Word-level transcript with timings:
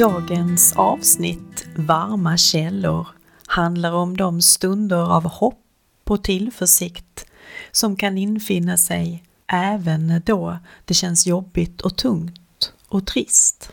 Dagens 0.00 0.72
avsnitt 0.72 1.66
Varma 1.76 2.36
källor 2.36 3.06
handlar 3.46 3.92
om 3.92 4.16
de 4.16 4.42
stunder 4.42 5.16
av 5.16 5.24
hopp 5.28 5.64
och 6.04 6.24
tillförsikt 6.24 7.26
som 7.70 7.96
kan 7.96 8.18
infinna 8.18 8.76
sig 8.76 9.24
även 9.46 10.22
då 10.26 10.58
det 10.84 10.94
känns 10.94 11.26
jobbigt 11.26 11.80
och 11.80 11.96
tungt 11.96 12.72
och 12.88 13.06
trist. 13.06 13.72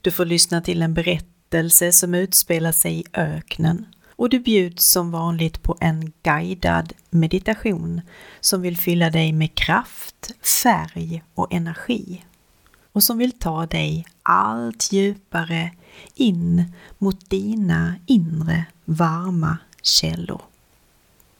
Du 0.00 0.10
får 0.10 0.24
lyssna 0.24 0.60
till 0.60 0.82
en 0.82 0.94
berättelse 0.94 1.92
som 1.92 2.14
utspelar 2.14 2.72
sig 2.72 3.00
i 3.00 3.04
öknen 3.12 3.86
och 4.16 4.28
du 4.28 4.40
bjuds 4.40 4.86
som 4.86 5.10
vanligt 5.10 5.62
på 5.62 5.76
en 5.80 6.12
guidad 6.22 6.92
meditation 7.10 8.00
som 8.40 8.62
vill 8.62 8.76
fylla 8.76 9.10
dig 9.10 9.32
med 9.32 9.54
kraft, 9.54 10.34
färg 10.62 11.22
och 11.34 11.52
energi 11.52 12.22
och 12.94 13.02
som 13.02 13.18
vill 13.18 13.32
ta 13.32 13.66
dig 13.66 14.06
allt 14.22 14.92
djupare 14.92 15.70
in 16.14 16.72
mot 16.98 17.30
dina 17.30 17.94
inre 18.06 18.64
varma 18.84 19.58
källor. 19.82 20.42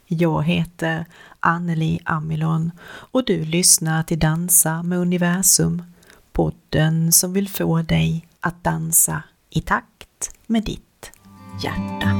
Jag 0.06 0.42
heter 0.42 1.06
Anneli 1.40 2.00
Amilon 2.04 2.70
och 2.86 3.24
du 3.24 3.44
lyssnar 3.44 4.02
till 4.02 4.18
Dansa 4.18 4.82
med 4.82 4.98
universum, 4.98 5.82
podden 6.32 7.12
som 7.12 7.32
vill 7.32 7.48
få 7.48 7.82
dig 7.82 8.26
att 8.40 8.64
dansa 8.64 9.22
i 9.50 9.60
takt 9.60 10.34
med 10.46 10.64
ditt 10.64 11.12
hjärta. 11.62 12.10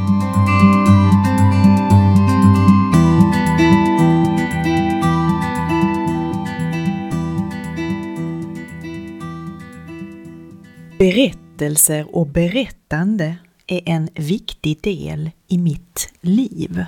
Berättelser 10.98 12.16
och 12.16 12.26
berättande 12.26 13.36
är 13.66 13.82
en 13.86 14.08
viktig 14.14 14.80
del 14.82 15.30
i 15.48 15.58
mitt 15.58 16.12
liv. 16.20 16.84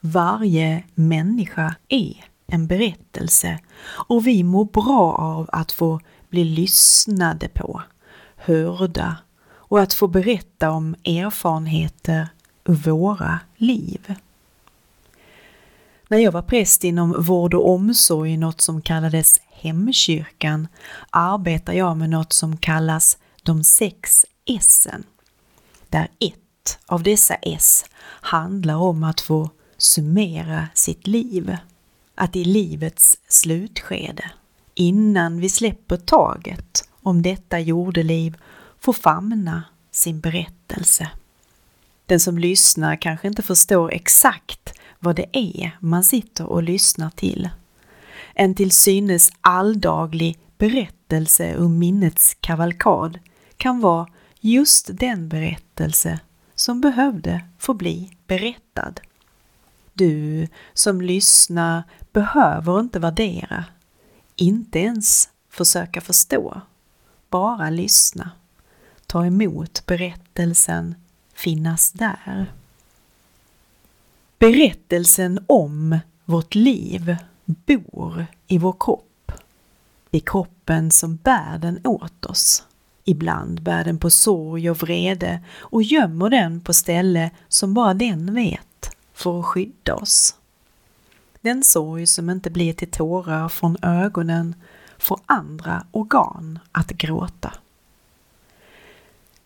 Varje 0.00 0.84
människa 0.94 1.74
är 1.88 2.24
en 2.46 2.66
berättelse 2.66 3.58
och 4.08 4.26
vi 4.26 4.42
mår 4.42 4.64
bra 4.64 5.12
av 5.12 5.48
att 5.52 5.72
få 5.72 6.00
bli 6.30 6.44
lyssnade 6.44 7.48
på, 7.48 7.82
hörda 8.36 9.16
och 9.50 9.80
att 9.80 9.94
få 9.94 10.08
berätta 10.08 10.70
om 10.70 10.94
erfarenheter 11.04 12.28
ur 12.64 12.74
våra 12.74 13.40
liv. 13.56 14.14
När 16.12 16.18
jag 16.18 16.32
var 16.32 16.42
präst 16.42 16.84
inom 16.84 17.22
vård 17.22 17.54
och 17.54 17.70
omsorg 17.70 18.32
i 18.32 18.36
något 18.36 18.60
som 18.60 18.82
kallades 18.82 19.40
hemkyrkan 19.50 20.68
arbetar 21.10 21.72
jag 21.72 21.96
med 21.96 22.10
något 22.10 22.32
som 22.32 22.56
kallas 22.56 23.18
de 23.42 23.64
sex 23.64 24.26
S'en. 24.46 25.02
Där 25.88 26.08
ett 26.18 26.78
av 26.86 27.02
dessa 27.02 27.34
S 27.34 27.84
handlar 28.04 28.74
om 28.74 29.04
att 29.04 29.20
få 29.20 29.50
summera 29.76 30.68
sitt 30.74 31.06
liv. 31.06 31.56
Att 32.14 32.36
i 32.36 32.44
livets 32.44 33.18
slutskede, 33.28 34.30
innan 34.74 35.40
vi 35.40 35.48
släpper 35.48 35.96
taget 35.96 36.88
om 37.02 37.22
detta 37.22 37.60
jordeliv, 37.60 38.36
få 38.80 38.92
famna 38.92 39.62
sin 39.90 40.20
berättelse. 40.20 41.08
Den 42.06 42.20
som 42.20 42.38
lyssnar 42.38 42.96
kanske 42.96 43.28
inte 43.28 43.42
förstår 43.42 43.92
exakt 43.92 44.72
vad 45.02 45.16
det 45.16 45.36
är 45.36 45.76
man 45.80 46.04
sitter 46.04 46.46
och 46.46 46.62
lyssnar 46.62 47.10
till. 47.10 47.48
En 48.34 48.54
till 48.54 48.70
synes 48.70 49.32
alldaglig 49.40 50.38
berättelse 50.58 51.54
ur 51.54 51.68
minnets 51.68 52.36
kavalkad 52.40 53.18
kan 53.56 53.80
vara 53.80 54.06
just 54.40 54.90
den 54.92 55.28
berättelse 55.28 56.20
som 56.54 56.80
behövde 56.80 57.44
få 57.58 57.74
bli 57.74 58.16
berättad. 58.26 58.94
Du 59.92 60.48
som 60.74 61.00
lyssnar 61.00 61.82
behöver 62.12 62.80
inte 62.80 62.98
värdera, 62.98 63.64
inte 64.36 64.78
ens 64.78 65.28
försöka 65.50 66.00
förstå, 66.00 66.60
bara 67.30 67.70
lyssna. 67.70 68.30
Ta 69.06 69.26
emot 69.26 69.86
berättelsen, 69.86 70.94
finnas 71.34 71.92
där. 71.92 72.52
Berättelsen 74.42 75.44
om 75.46 75.98
vårt 76.24 76.54
liv 76.54 77.16
bor 77.44 78.26
i 78.46 78.58
vår 78.58 78.74
kropp. 78.80 79.32
Det 80.10 80.18
är 80.18 80.22
kroppen 80.26 80.90
som 80.90 81.16
bär 81.16 81.58
den 81.58 81.80
åt 81.84 82.26
oss. 82.26 82.66
Ibland 83.04 83.62
bär 83.62 83.84
den 83.84 83.98
på 83.98 84.10
sorg 84.10 84.70
och 84.70 84.76
vrede 84.76 85.40
och 85.58 85.82
gömmer 85.82 86.30
den 86.30 86.60
på 86.60 86.72
ställe 86.72 87.30
som 87.48 87.74
bara 87.74 87.94
den 87.94 88.34
vet 88.34 88.96
för 89.12 89.40
att 89.40 89.46
skydda 89.46 89.94
oss. 89.94 90.36
Den 91.40 91.64
sorg 91.64 92.06
som 92.06 92.30
inte 92.30 92.50
blir 92.50 92.72
till 92.72 92.90
tårar 92.90 93.48
från 93.48 93.76
ögonen 93.82 94.54
får 94.98 95.20
andra 95.26 95.86
organ 95.90 96.58
att 96.72 96.88
gråta. 96.88 97.52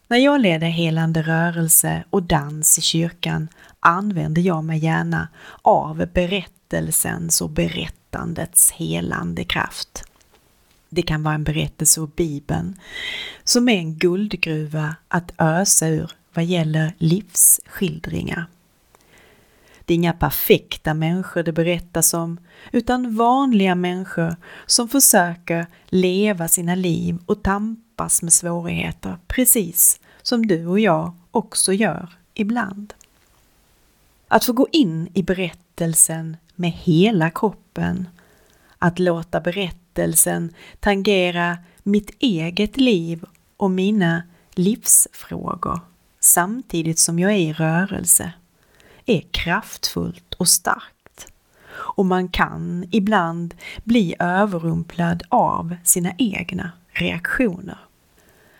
När 0.08 0.18
jag 0.18 0.40
leder 0.40 0.68
helande 0.68 1.22
rörelse 1.22 2.04
och 2.10 2.22
dans 2.22 2.78
i 2.78 2.80
kyrkan 2.80 3.48
använder 3.86 4.42
jag 4.42 4.64
mig 4.64 4.78
gärna 4.78 5.28
av 5.62 6.06
berättelsens 6.12 7.40
och 7.40 7.50
berättandets 7.50 8.70
helande 8.70 9.44
kraft. 9.44 10.04
Det 10.88 11.02
kan 11.02 11.22
vara 11.22 11.34
en 11.34 11.44
berättelse 11.44 12.00
ur 12.00 12.10
Bibeln 12.16 12.80
som 13.44 13.68
är 13.68 13.78
en 13.78 13.94
guldgruva 13.94 14.96
att 15.08 15.32
ösa 15.38 15.88
ur 15.88 16.10
vad 16.34 16.44
gäller 16.44 16.94
livsskildringar. 16.98 18.46
Det 19.84 19.94
är 19.94 19.96
inga 19.96 20.12
perfekta 20.12 20.94
människor 20.94 21.42
det 21.42 21.52
berättas 21.52 22.14
om, 22.14 22.38
utan 22.72 23.16
vanliga 23.16 23.74
människor 23.74 24.36
som 24.66 24.88
försöker 24.88 25.66
leva 25.86 26.48
sina 26.48 26.74
liv 26.74 27.18
och 27.26 27.42
tampas 27.42 28.22
med 28.22 28.32
svårigheter, 28.32 29.18
precis 29.26 30.00
som 30.22 30.46
du 30.46 30.66
och 30.66 30.80
jag 30.80 31.12
också 31.30 31.72
gör 31.72 32.08
ibland. 32.34 32.94
Att 34.28 34.44
få 34.44 34.52
gå 34.52 34.68
in 34.72 35.08
i 35.14 35.22
berättelsen 35.22 36.36
med 36.54 36.70
hela 36.70 37.30
kroppen, 37.30 38.08
att 38.78 38.98
låta 38.98 39.40
berättelsen 39.40 40.54
tangera 40.80 41.58
mitt 41.82 42.10
eget 42.18 42.76
liv 42.76 43.24
och 43.56 43.70
mina 43.70 44.22
livsfrågor 44.50 45.80
samtidigt 46.20 46.98
som 46.98 47.18
jag 47.18 47.32
är 47.32 47.36
i 47.36 47.52
rörelse 47.52 48.32
är 49.06 49.20
kraftfullt 49.30 50.34
och 50.34 50.48
starkt. 50.48 51.26
Och 51.72 52.06
man 52.06 52.28
kan 52.28 52.84
ibland 52.90 53.54
bli 53.84 54.14
överrumplad 54.18 55.22
av 55.28 55.76
sina 55.84 56.12
egna 56.18 56.72
reaktioner. 56.88 57.78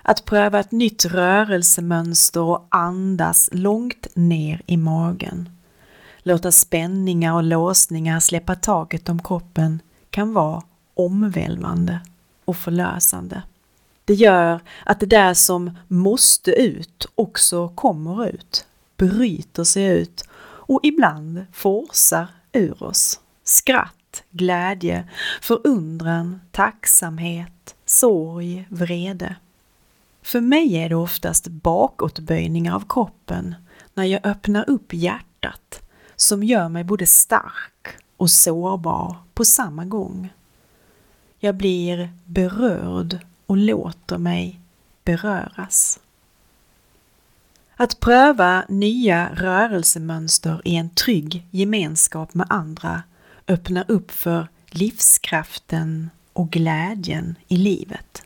Att 0.03 0.25
pröva 0.25 0.61
ett 0.61 0.73
nytt 0.73 1.05
rörelsemönster 1.05 2.41
och 2.41 2.67
andas 2.71 3.49
långt 3.53 4.07
ner 4.15 4.63
i 4.67 4.77
magen. 4.77 5.56
Låta 6.29 6.53
spänningar 6.53 7.35
och 7.35 7.43
låsningar 7.43 8.21
släppa 8.21 8.55
taget 8.55 9.09
om 9.09 9.23
kroppen 9.23 9.83
kan 10.11 10.33
vara 10.33 10.63
omvälvande 10.95 12.01
och 12.45 12.57
förlösande. 12.57 13.43
Det 14.05 14.15
gör 14.15 14.61
att 14.85 15.01
det 15.01 15.07
där 15.07 15.35
som 15.35 15.79
måste 15.89 16.51
ut 16.51 17.07
också 17.15 17.69
kommer 17.69 18.27
ut, 18.27 18.67
bryter 18.97 19.65
sig 19.65 19.85
ut 19.85 20.25
och 20.39 20.81
ibland 20.83 21.47
forsar 21.53 22.27
ur 22.53 22.83
oss. 22.83 23.21
Skratt, 23.45 24.23
glädje, 24.31 25.09
förundran, 25.41 26.41
tacksamhet, 26.51 27.75
sorg, 27.85 28.67
vrede. 28.71 29.37
För 30.23 30.41
mig 30.41 30.77
är 30.77 30.89
det 30.89 30.97
oftast 30.97 31.49
bakåtböjningar 31.49 32.75
av 32.75 32.85
kroppen 32.89 33.55
när 33.95 34.05
jag 34.05 34.27
öppnar 34.27 34.71
upp 34.71 34.95
hjärtat 34.95 35.83
som 36.17 36.43
gör 36.43 36.69
mig 36.69 36.85
både 36.85 37.07
stark 37.07 37.97
och 38.17 38.31
sårbar 38.31 39.17
på 39.35 39.45
samma 39.45 39.85
gång. 39.85 40.29
Jag 41.39 41.55
blir 41.55 42.13
berörd 42.25 43.19
och 43.47 43.57
låter 43.57 44.19
mig 44.19 44.61
beröras. 45.05 46.01
Att 47.77 48.01
pröva 48.01 48.65
nya 48.69 49.31
rörelsemönster 49.35 50.63
i 50.65 50.77
en 50.77 50.91
trygg 50.91 51.47
gemenskap 51.51 52.35
med 52.35 52.47
andra 52.51 53.03
öppnar 53.49 53.85
upp 53.89 54.11
för 54.11 54.49
livskraften 54.67 56.11
och 56.33 56.51
glädjen 56.51 57.35
i 57.49 57.57
livet. 57.57 58.23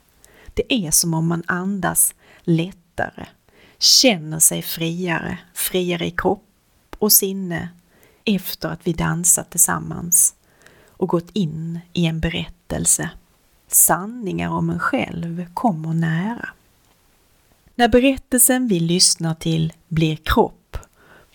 Det 0.55 0.75
är 0.75 0.91
som 0.91 1.15
om 1.15 1.27
man 1.27 1.43
andas 1.47 2.15
lättare, 2.41 3.27
känner 3.79 4.39
sig 4.39 4.63
friare, 4.63 5.39
friare 5.55 6.07
i 6.07 6.11
kropp 6.11 6.97
och 6.99 7.13
sinne 7.13 7.69
efter 8.35 8.69
att 8.69 8.87
vi 8.87 8.93
dansat 8.93 9.51
tillsammans 9.51 10.35
och 10.89 11.09
gått 11.09 11.31
in 11.33 11.81
i 11.93 12.07
en 12.07 12.21
berättelse. 12.21 13.11
Sanningar 13.69 14.51
om 14.51 14.71
en 14.71 14.79
själv 14.79 15.55
kommer 15.55 15.93
nära. 15.93 16.49
När 17.75 17.89
berättelsen 17.89 18.69
vi 18.69 18.81
lyssnar 18.81 19.35
till 19.35 19.73
blir 19.89 20.17
kropp 20.17 20.79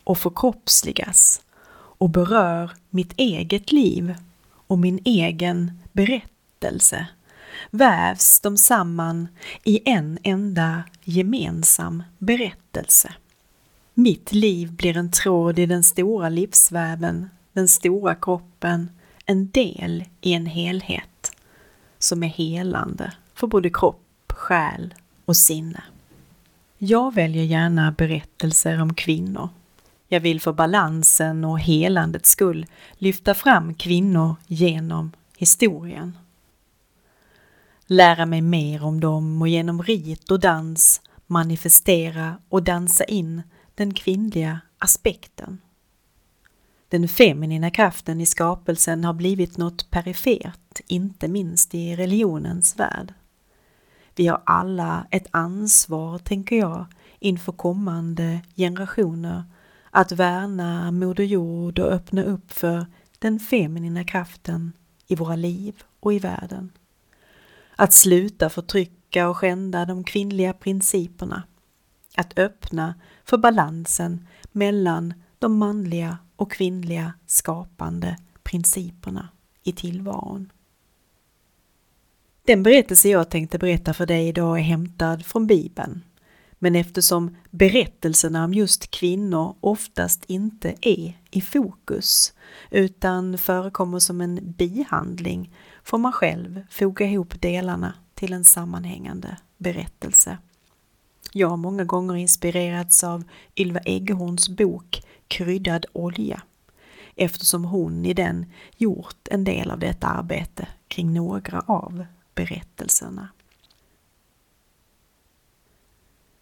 och 0.04 0.18
förkroppsligas 0.18 1.42
och 1.98 2.10
berör 2.10 2.72
mitt 2.90 3.14
eget 3.18 3.72
liv 3.72 4.16
och 4.68 4.80
min 4.80 5.00
egen 5.06 5.80
berättelse 5.92 7.08
vävs 7.72 8.40
de 8.40 8.58
samman 8.58 9.28
i 9.64 9.90
en 9.90 10.20
enda 10.24 10.84
gemensam 11.04 12.04
berättelse. 12.18 13.14
Mitt 13.98 14.32
liv 14.32 14.74
blir 14.74 14.98
en 14.98 15.12
tråd 15.12 15.60
i 15.60 15.66
den 15.66 15.84
stora 15.84 16.30
livsväven, 16.30 17.30
den 17.54 17.68
stora 17.68 18.16
kroppen, 18.16 18.90
en 19.26 19.50
del 19.50 20.04
i 20.22 20.34
en 20.34 20.46
helhet 20.46 21.32
som 22.00 22.24
är 22.24 22.28
helande 22.28 23.14
för 23.34 23.48
både 23.48 23.70
kropp, 23.70 24.34
själ 24.34 24.94
och 25.26 25.38
sinne. 25.38 25.84
Jag 26.78 27.14
väljer 27.14 27.44
gärna 27.44 27.92
berättelser 27.92 28.82
om 28.82 28.94
kvinnor. 28.94 29.50
Jag 30.08 30.20
vill 30.20 30.42
för 30.42 30.54
balansen 30.54 31.46
och 31.46 31.60
helandets 31.60 32.30
skull 32.30 32.66
lyfta 32.94 33.34
fram 33.34 33.74
kvinnor 33.74 34.36
genom 34.48 35.12
historien. 35.38 36.18
Lära 37.88 38.26
mig 38.26 38.42
mer 38.42 38.84
om 38.84 39.00
dem 39.00 39.42
och 39.42 39.48
genom 39.48 39.84
rit 39.84 40.32
och 40.32 40.40
dans 40.40 41.02
manifestera 41.28 42.38
och 42.50 42.64
dansa 42.64 43.04
in 43.04 43.42
den 43.76 43.94
kvinnliga 43.94 44.60
aspekten. 44.78 45.62
Den 46.90 47.08
feminina 47.08 47.70
kraften 47.70 48.22
i 48.22 48.26
skapelsen 48.26 49.04
har 49.04 49.14
blivit 49.14 49.58
något 49.58 49.92
perifert, 49.92 50.80
inte 50.88 51.28
minst 51.28 51.76
i 51.76 51.96
religionens 51.96 52.80
värld. 52.80 53.14
Vi 54.16 54.28
har 54.28 54.42
alla 54.46 55.08
ett 55.12 55.28
ansvar, 55.32 56.18
tänker 56.18 56.56
jag, 56.56 56.86
inför 57.20 57.52
kommande 57.52 58.42
generationer 58.56 59.44
att 59.90 60.12
värna 60.12 60.92
Moder 60.92 61.24
Jord 61.24 61.80
och 61.80 61.92
öppna 61.92 62.24
upp 62.24 62.54
för 62.54 62.86
den 63.20 63.40
feminina 63.40 64.04
kraften 64.04 64.74
i 65.08 65.16
våra 65.16 65.36
liv 65.36 65.84
och 66.00 66.14
i 66.14 66.20
världen. 66.20 66.72
Att 67.76 67.94
sluta 67.94 68.50
förtrycka 68.50 69.30
och 69.30 69.38
skända 69.38 69.86
de 69.86 70.04
kvinnliga 70.04 70.54
principerna. 70.54 71.44
Att 72.18 72.40
öppna 72.40 72.96
för 73.26 73.38
balansen 73.38 74.28
mellan 74.52 75.14
de 75.40 75.58
manliga 75.58 76.18
och 76.36 76.52
kvinnliga 76.52 77.14
skapande 77.26 78.18
principerna 78.44 79.30
i 79.64 79.72
tillvaron. 79.72 80.52
Den 82.46 82.64
berättelse 82.64 83.10
jag 83.10 83.30
tänkte 83.30 83.58
berätta 83.58 83.94
för 83.94 84.06
dig 84.06 84.28
idag 84.28 84.60
är 84.60 84.64
hämtad 84.64 85.26
från 85.26 85.48
Bibeln. 85.48 86.02
Men 86.60 86.76
eftersom 86.76 87.38
berättelserna 87.52 88.44
om 88.46 88.54
just 88.54 88.92
kvinnor 88.92 89.56
oftast 89.60 90.26
inte 90.28 90.76
är 90.82 91.20
i 91.32 91.42
fokus 91.42 92.34
utan 92.72 93.38
förekommer 93.38 94.00
som 94.00 94.22
en 94.22 94.52
bihandling 94.52 95.54
får 95.84 95.98
man 95.98 96.12
själv 96.12 96.62
foga 96.70 97.06
ihop 97.06 97.42
delarna 97.42 97.94
till 98.14 98.34
en 98.34 98.44
sammanhängande 98.44 99.38
berättelse. 99.58 100.38
Jag 101.38 101.48
har 101.48 101.58
många 101.58 101.84
gånger 101.84 102.16
inspirerats 102.16 103.04
av 103.04 103.24
Ylva 103.56 103.80
Eggehorns 103.80 104.50
bok 104.50 105.04
Kryddad 105.28 105.86
olja 105.94 106.42
eftersom 107.16 107.66
hon 107.66 108.06
i 108.06 108.14
den 108.14 108.46
gjort 108.78 109.28
en 109.32 109.44
del 109.44 109.72
av 109.72 109.80
detta 109.80 110.08
arbete 110.08 110.68
kring 110.88 111.14
några 111.14 111.60
av 111.60 112.06
berättelserna. 112.36 113.30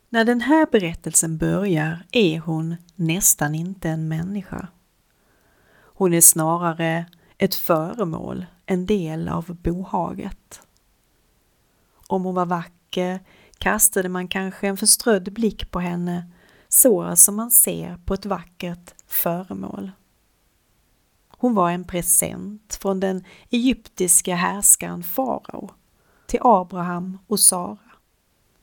När 0.10 0.26
den 0.26 0.42
här 0.42 0.68
berättelsen 0.72 1.38
börjar 1.38 2.06
är 2.12 2.40
hon 2.40 2.76
nästan 2.96 3.56
inte 3.56 3.90
en 3.90 4.08
människa. 4.08 4.68
Hon 5.74 6.14
är 6.14 6.22
snarare 6.22 7.06
ett 7.38 7.56
föremål, 7.56 8.46
en 8.66 8.86
del 8.86 9.30
av 9.30 9.58
bohaget. 9.64 10.62
Om 12.08 12.24
hon 12.24 12.36
var 12.36 12.46
vacker 12.46 13.20
kastade 13.64 14.10
man 14.10 14.28
kanske 14.28 14.68
en 14.68 14.78
förströdd 14.78 15.34
blick 15.34 15.72
på 15.72 15.80
henne 15.80 16.32
så 16.70 17.16
som 17.16 17.36
man 17.36 17.52
ser 17.52 17.98
på 18.06 18.14
ett 18.14 18.26
vackert 18.26 18.94
föremål. 19.08 19.92
Hon 21.28 21.56
var 21.56 21.72
en 21.72 21.84
present 21.84 22.78
från 22.82 23.00
den 23.00 23.24
egyptiska 23.50 24.36
härskaren 24.36 25.04
farao 25.04 25.70
till 26.26 26.40
Abraham 26.42 27.18
och 27.28 27.40
Sara. 27.40 27.78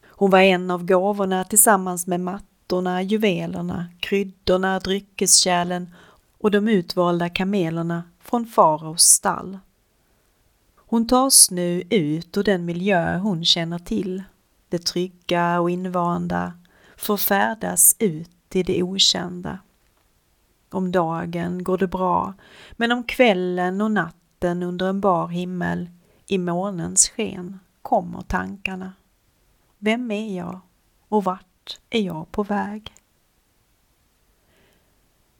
Hon 0.06 0.30
var 0.30 0.40
en 0.40 0.70
av 0.70 0.84
gåvorna 0.84 1.44
tillsammans 1.44 2.06
med 2.06 2.20
mattorna, 2.20 3.02
juvelerna, 3.02 3.86
kryddorna, 4.00 4.78
dryckeskärlen 4.78 5.94
och 6.38 6.50
de 6.50 6.68
utvalda 6.68 7.28
kamelerna 7.28 8.02
från 8.20 8.46
faraos 8.46 9.02
stall. 9.02 9.58
Hon 10.76 11.08
tas 11.08 11.50
nu 11.50 11.82
ut 11.90 12.36
ur 12.36 12.42
den 12.42 12.64
miljö 12.64 13.18
hon 13.18 13.44
känner 13.44 13.78
till, 13.78 14.22
det 14.70 14.78
trygga 14.78 15.60
och 15.60 15.70
invanda, 15.70 16.52
får 16.96 17.16
färdas 17.16 17.96
ut 17.98 18.56
i 18.56 18.62
det 18.62 18.82
okända. 18.82 19.58
Om 20.70 20.92
dagen 20.92 21.64
går 21.64 21.78
det 21.78 21.86
bra, 21.86 22.34
men 22.72 22.92
om 22.92 23.04
kvällen 23.04 23.80
och 23.80 23.90
natten 23.90 24.62
under 24.62 24.88
en 24.88 25.00
bar 25.00 25.28
himmel 25.28 25.90
i 26.26 26.38
månens 26.38 27.08
sken 27.08 27.60
kommer 27.82 28.22
tankarna. 28.22 28.92
Vem 29.78 30.10
är 30.10 30.36
jag 30.36 30.60
och 31.08 31.24
vart 31.24 31.80
är 31.90 32.00
jag 32.00 32.32
på 32.32 32.42
väg? 32.42 32.94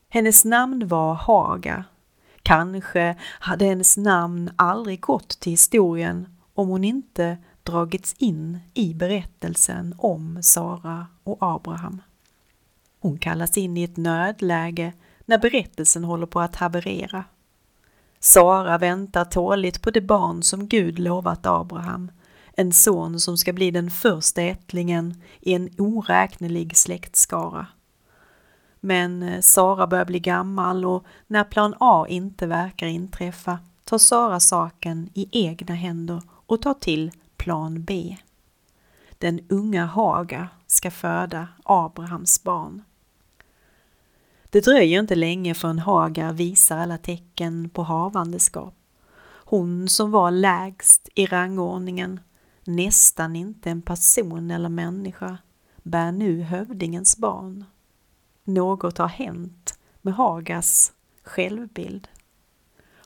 Hennes 0.08 0.44
namn 0.44 0.88
var 0.88 1.14
Haga. 1.14 1.84
Kanske 2.42 3.16
hade 3.22 3.64
hennes 3.64 3.96
namn 3.96 4.50
aldrig 4.56 5.00
gått 5.00 5.28
till 5.28 5.52
historien 5.52 6.36
om 6.54 6.68
hon 6.68 6.84
inte 6.84 7.38
dragits 7.62 8.14
in 8.18 8.58
i 8.74 8.94
berättelsen 8.94 9.94
om 9.98 10.42
Sara 10.42 11.06
och 11.24 11.38
Abraham. 11.40 12.02
Hon 13.00 13.18
kallas 13.18 13.58
in 13.58 13.76
i 13.76 13.82
ett 13.82 13.96
nödläge 13.96 14.92
när 15.26 15.38
berättelsen 15.38 16.04
håller 16.04 16.26
på 16.26 16.40
att 16.40 16.56
haverera. 16.56 17.24
Sara 18.20 18.78
väntar 18.78 19.25
tåligt 19.25 19.82
på 19.82 19.90
det 19.90 20.00
barn 20.00 20.42
som 20.42 20.68
Gud 20.68 20.99
lovat 20.99 21.46
Abraham, 21.46 22.11
en 22.52 22.73
son 22.73 23.20
som 23.20 23.37
ska 23.37 23.52
bli 23.52 23.70
den 23.70 23.90
första 23.90 24.42
ättlingen 24.42 25.23
i 25.40 25.54
en 25.54 25.70
oräknelig 25.78 26.76
släktskara. 26.76 27.66
Men 28.80 29.23
eh, 29.23 29.40
Sara 29.40 29.87
börjar 29.87 30.04
bli 30.04 30.20
gammal 30.20 30.85
och 30.85 31.04
när 31.26 31.44
plan 31.44 31.75
A 31.80 32.06
inte 32.08 32.46
verkar 32.46 32.87
inträffa 32.87 33.58
tar 33.85 33.99
Sara 33.99 34.40
saken 34.40 35.08
i 35.14 35.28
egna 35.32 35.75
händer 35.75 36.23
och 36.46 36.62
tar 36.62 36.75
till 36.75 37.11
plan 37.40 37.82
B. 37.82 38.16
Den 39.18 39.40
unga 39.49 39.87
Haga 39.87 40.49
ska 40.66 40.90
föda 40.90 41.49
Abrahams 41.64 42.42
barn. 42.42 42.82
Det 44.50 44.61
dröjer 44.61 45.00
inte 45.00 45.14
länge 45.14 45.54
förrän 45.54 45.78
Hagar 45.78 46.32
visar 46.32 46.78
alla 46.78 46.99
tecken 46.99 47.70
på 47.70 47.82
havandeskap. 47.82 48.75
Hon 49.44 49.88
som 49.88 50.11
var 50.11 50.30
lägst 50.30 51.09
i 51.14 51.26
rangordningen, 51.26 52.20
nästan 52.64 53.37
inte 53.37 53.70
en 53.70 53.82
person 53.82 54.50
eller 54.50 54.68
människa, 54.68 55.38
bär 55.82 56.12
nu 56.12 56.42
hövdingens 56.42 57.16
barn. 57.16 57.64
Något 58.44 58.99
har 58.99 59.09
hänt 59.09 59.78
med 60.02 60.14
Hagas 60.14 60.92
självbild. 61.23 62.09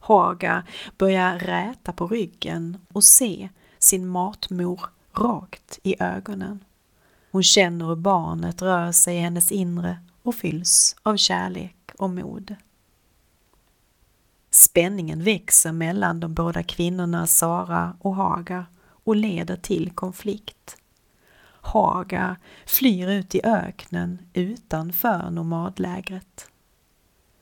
Haga 0.01 0.65
börjar 0.99 1.39
räta 1.39 1.93
på 1.93 2.07
ryggen 2.07 2.79
och 2.93 3.05
se 3.05 3.49
sin 3.85 4.07
matmor 4.07 4.81
rakt 5.13 5.79
i 5.83 6.03
ögonen. 6.03 6.65
Hon 7.31 7.43
känner 7.43 7.87
hur 7.87 7.97
barnet 7.97 8.63
rör 8.63 8.93
sig 8.93 9.17
i 9.17 9.21
hennes 9.21 9.53
inre 9.53 9.99
och 10.23 10.35
fylls 10.35 10.97
av 11.03 11.17
kärlek 11.17 11.77
och 11.99 12.11
mod. 12.11 12.55
Spänningen 14.51 15.23
växer 15.23 15.73
mellan 15.73 16.21
de 16.21 16.35
båda 16.35 16.63
kvinnorna 16.63 17.27
Sara 17.27 17.97
och 18.01 18.15
Hagar 18.17 18.67
och 18.87 19.17
leder 19.17 19.57
till 19.57 19.91
konflikt. 19.91 20.77
Hagar 21.61 22.37
flyr 22.67 23.09
ut 23.09 23.35
i 23.35 23.41
öknen 23.45 24.19
utanför 24.33 25.31
nomadlägret. 25.31 26.49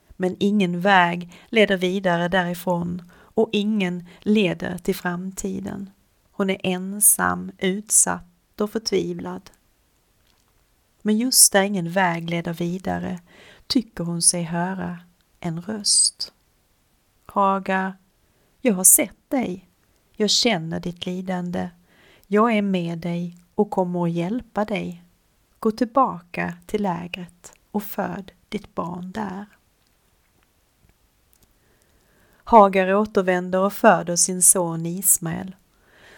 Men 0.09 0.37
ingen 0.41 0.81
väg 0.81 1.33
leder 1.49 1.77
vidare 1.77 2.29
därifrån 2.29 3.03
och 3.13 3.49
ingen 3.53 4.07
leder 4.21 4.79
till 4.79 4.95
framtiden. 4.95 5.91
Hon 6.43 6.51
är 6.51 6.61
ensam, 6.63 7.53
utsatt 7.59 8.61
och 8.61 8.71
förtvivlad. 8.71 9.51
Men 11.03 11.19
just 11.19 11.53
där 11.53 11.63
ingen 11.63 11.91
väg 11.91 12.31
leder 12.31 12.53
vidare 12.53 13.21
tycker 13.67 14.05
hon 14.05 14.23
sig 14.23 14.43
höra 14.43 14.99
en 15.41 15.63
röst. 15.63 16.33
Haga, 17.27 17.95
jag 18.61 18.75
har 18.75 18.85
sett 18.85 19.31
dig. 19.31 19.69
Jag 20.13 20.31
känner 20.31 20.81
ditt 20.81 21.07
lidande. 21.07 21.71
Jag 22.27 22.53
är 22.57 22.63
med 22.63 22.99
dig 22.99 23.39
och 23.55 23.71
kommer 23.71 24.05
att 24.05 24.13
hjälpa 24.13 24.65
dig. 24.65 25.05
gå 25.59 25.71
tillbaka 25.71 26.55
till 26.67 26.83
lägret 26.83 27.53
och 27.71 27.83
föd 27.83 28.33
ditt 28.49 28.75
barn 28.75 29.13
där. 29.13 29.47
Hagar 32.45 32.95
återvänder 32.95 33.61
och 33.61 33.73
föder 33.73 34.17
sin 34.17 34.43
son 34.43 34.87
Ismael. 34.87 35.55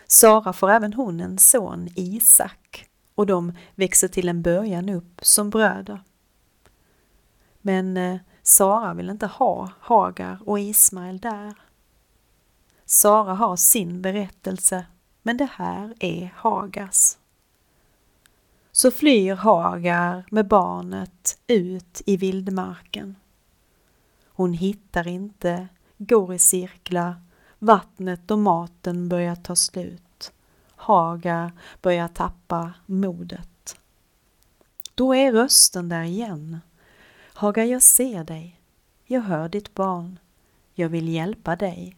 Sara 0.06 0.52
får 0.52 0.70
även 0.70 0.92
hon 0.92 1.20
en 1.20 1.38
son, 1.38 1.88
Isak, 1.94 2.88
och 3.14 3.26
de 3.26 3.52
växer 3.74 4.08
till 4.08 4.28
en 4.28 4.42
början 4.42 4.88
upp 4.88 5.20
som 5.22 5.50
bröder. 5.50 6.00
Men 7.60 7.96
eh, 7.96 8.16
Sara 8.42 8.94
vill 8.94 9.10
inte 9.10 9.26
ha 9.26 9.70
Hagar 9.80 10.38
och 10.46 10.60
Ismael 10.60 11.18
där. 11.18 11.54
Sara 12.84 13.34
har 13.34 13.56
sin 13.56 14.02
berättelse, 14.02 14.86
men 15.22 15.36
det 15.36 15.48
här 15.52 15.94
är 16.00 16.34
Hagars. 16.36 17.16
Så 18.72 18.90
flyr 18.90 19.34
Hagar 19.34 20.26
med 20.30 20.48
barnet 20.48 21.38
ut 21.46 22.02
i 22.06 22.16
vildmarken. 22.16 23.16
Hon 24.28 24.52
hittar 24.52 25.08
inte, 25.08 25.68
går 25.98 26.34
i 26.34 26.38
cirklar, 26.38 27.14
vattnet 27.64 28.30
och 28.30 28.38
maten 28.38 29.08
börjar 29.08 29.34
ta 29.34 29.56
slut. 29.56 30.32
Hagar 30.76 31.52
börjar 31.82 32.08
tappa 32.08 32.72
modet. 32.86 33.76
Då 34.94 35.14
är 35.14 35.32
rösten 35.32 35.88
där 35.88 36.02
igen. 36.02 36.60
Hagar, 37.34 37.64
jag 37.64 37.82
ser 37.82 38.24
dig. 38.24 38.60
Jag 39.04 39.20
hör 39.20 39.48
ditt 39.48 39.74
barn. 39.74 40.18
Jag 40.74 40.88
vill 40.88 41.08
hjälpa 41.08 41.56
dig. 41.56 41.96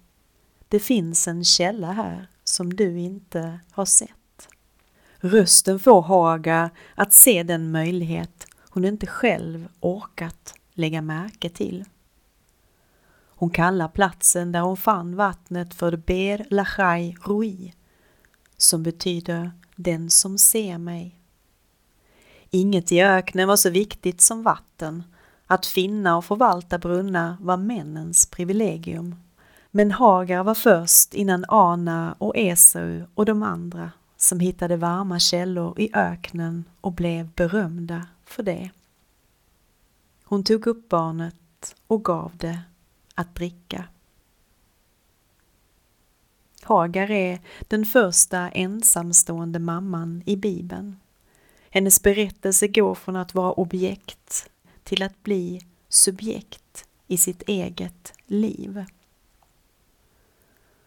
Det 0.68 0.80
finns 0.80 1.28
en 1.28 1.44
källa 1.44 1.92
här 1.92 2.28
som 2.44 2.76
du 2.76 2.98
inte 2.98 3.60
har 3.70 3.84
sett. 3.84 4.48
Rösten 5.16 5.78
får 5.78 6.02
Hagar 6.02 6.70
att 6.94 7.12
se 7.12 7.42
den 7.42 7.70
möjlighet 7.70 8.46
hon 8.58 8.84
inte 8.84 9.06
själv 9.06 9.68
orkat 9.80 10.54
lägga 10.72 11.02
märke 11.02 11.48
till. 11.48 11.84
Hon 13.38 13.50
kallar 13.50 13.88
platsen 13.88 14.52
där 14.52 14.60
hon 14.60 14.76
fann 14.76 15.16
vattnet 15.16 15.74
för 15.74 15.96
Ber 15.96 16.46
Lachai 16.50 17.16
Rui, 17.22 17.72
som 18.56 18.82
betyder 18.82 19.50
den 19.76 20.10
som 20.10 20.38
ser 20.38 20.78
mig. 20.78 21.20
Inget 22.50 22.92
i 22.92 23.02
öknen 23.02 23.48
var 23.48 23.56
så 23.56 23.70
viktigt 23.70 24.20
som 24.20 24.42
vatten. 24.42 25.02
Att 25.46 25.66
finna 25.66 26.16
och 26.16 26.24
förvalta 26.24 26.78
brunnar 26.78 27.36
var 27.40 27.56
männens 27.56 28.26
privilegium. 28.26 29.14
Men 29.70 29.90
Hagar 29.90 30.44
var 30.44 30.54
först 30.54 31.14
innan 31.14 31.44
Ana 31.48 32.14
och 32.18 32.36
Esau 32.36 33.02
och 33.14 33.24
de 33.24 33.42
andra 33.42 33.90
som 34.16 34.40
hittade 34.40 34.76
varma 34.76 35.18
källor 35.18 35.80
i 35.80 35.90
öknen 35.94 36.64
och 36.80 36.92
blev 36.92 37.28
berömda 37.28 38.06
för 38.24 38.42
det. 38.42 38.70
Hon 40.24 40.44
tog 40.44 40.66
upp 40.66 40.88
barnet 40.88 41.74
och 41.86 42.04
gav 42.04 42.32
det 42.36 42.60
att 43.16 43.34
dricka. 43.34 43.84
Hagar 46.62 47.10
är 47.10 47.40
den 47.60 47.86
första 47.86 48.48
ensamstående 48.48 49.58
mamman 49.58 50.22
i 50.26 50.36
Bibeln. 50.36 50.96
Hennes 51.70 52.02
berättelse 52.02 52.68
går 52.68 52.94
från 52.94 53.16
att 53.16 53.34
vara 53.34 53.52
objekt 53.52 54.50
till 54.82 55.02
att 55.02 55.22
bli 55.22 55.60
subjekt 55.88 56.88
i 57.06 57.16
sitt 57.16 57.42
eget 57.42 58.12
liv. 58.26 58.84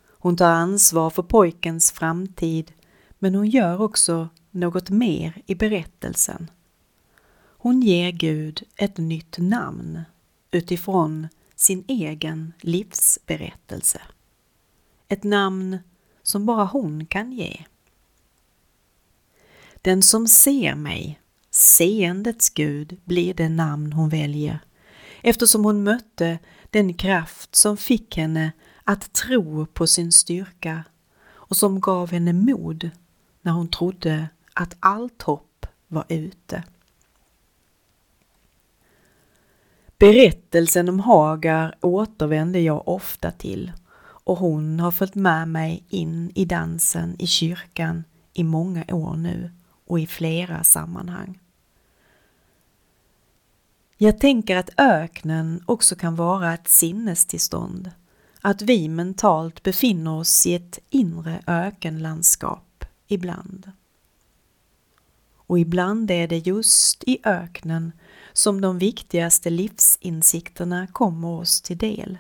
Hon 0.08 0.38
tar 0.38 0.52
ansvar 0.52 1.10
för 1.10 1.24
pojkens 1.24 1.92
framtid 1.92 2.72
men 3.20 3.36
hon 3.36 3.50
gör 3.50 3.82
också 3.82 4.30
något 4.52 4.90
mer 4.90 5.42
i 5.46 5.56
berättelsen. 5.56 6.52
Hon 7.62 7.82
ger 7.82 8.12
Gud 8.12 8.64
ett 8.76 8.98
nytt 8.98 9.38
namn 9.38 10.02
utifrån 10.52 11.28
sin 11.60 11.86
egen 11.88 12.54
livsberättelse. 12.62 14.02
Ett 15.08 15.24
namn 15.24 15.78
som 16.24 16.46
bara 16.46 16.66
hon 16.66 17.06
kan 17.06 17.32
ge. 17.32 17.64
Den 19.82 20.04
som 20.04 20.28
ser 20.28 20.76
mig, 20.76 21.22
seendets 21.52 22.50
Gud, 22.50 22.98
blir 23.06 23.34
det 23.34 23.50
namn 23.50 23.94
hon 23.94 24.10
väljer 24.10 24.60
eftersom 25.22 25.64
hon 25.64 25.84
mötte 25.84 26.40
den 26.70 26.94
kraft 26.94 27.56
som 27.56 27.78
fick 27.78 28.18
henne 28.18 28.52
att 28.84 29.14
tro 29.14 29.66
på 29.66 29.88
sin 29.88 30.12
styrka 30.12 30.84
och 31.32 31.58
som 31.58 31.80
gav 31.80 32.12
henne 32.12 32.34
mod 32.34 32.90
när 33.42 33.52
hon 33.52 33.70
trodde 33.70 34.30
att 34.54 34.78
allt 34.80 35.22
hopp 35.22 35.66
var 35.88 36.06
ute. 36.10 36.64
Berättelsen 40.00 40.90
om 40.90 41.00
Hagar 41.00 41.76
återvänder 41.82 42.60
jag 42.60 42.88
ofta 42.88 43.32
till 43.32 43.72
och 44.02 44.38
hon 44.38 44.80
har 44.80 44.92
följt 44.92 45.16
med 45.16 45.48
mig 45.48 45.84
in 45.90 46.32
i 46.36 46.46
dansen 46.46 47.16
i 47.20 47.28
kyrkan 47.28 48.04
i 48.34 48.44
många 48.44 48.86
år 48.92 49.16
nu 49.16 49.52
och 49.88 50.00
i 50.00 50.08
flera 50.08 50.64
sammanhang. 50.64 51.40
Jag 53.98 54.20
tänker 54.20 54.58
att 54.58 54.70
öknen 54.78 55.64
också 55.66 55.96
kan 55.96 56.16
vara 56.16 56.54
ett 56.54 56.68
sinnestillstånd, 56.68 57.92
att 58.42 58.62
vi 58.62 58.90
mentalt 58.90 59.64
befinner 59.64 60.12
oss 60.12 60.48
i 60.48 60.56
ett 60.56 60.80
inre 60.90 61.44
ökenlandskap 61.48 62.86
ibland. 63.08 63.72
Och 65.36 65.60
ibland 65.60 66.12
är 66.12 66.28
det 66.28 66.38
just 66.38 67.04
i 67.04 67.20
öknen 67.24 67.92
som 68.40 68.62
de 68.62 68.78
viktigaste 68.78 69.50
livsinsikterna 69.50 70.88
kommer 70.88 71.28
oss 71.28 71.62
till 71.62 71.78
del. 71.78 72.18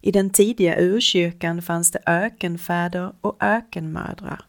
I 0.00 0.12
den 0.12 0.30
tidiga 0.30 0.80
urkyrkan 0.80 1.62
fanns 1.62 1.90
det 1.90 1.98
ökenfäder 2.06 3.12
och 3.20 3.36
ökenmödrar, 3.40 4.44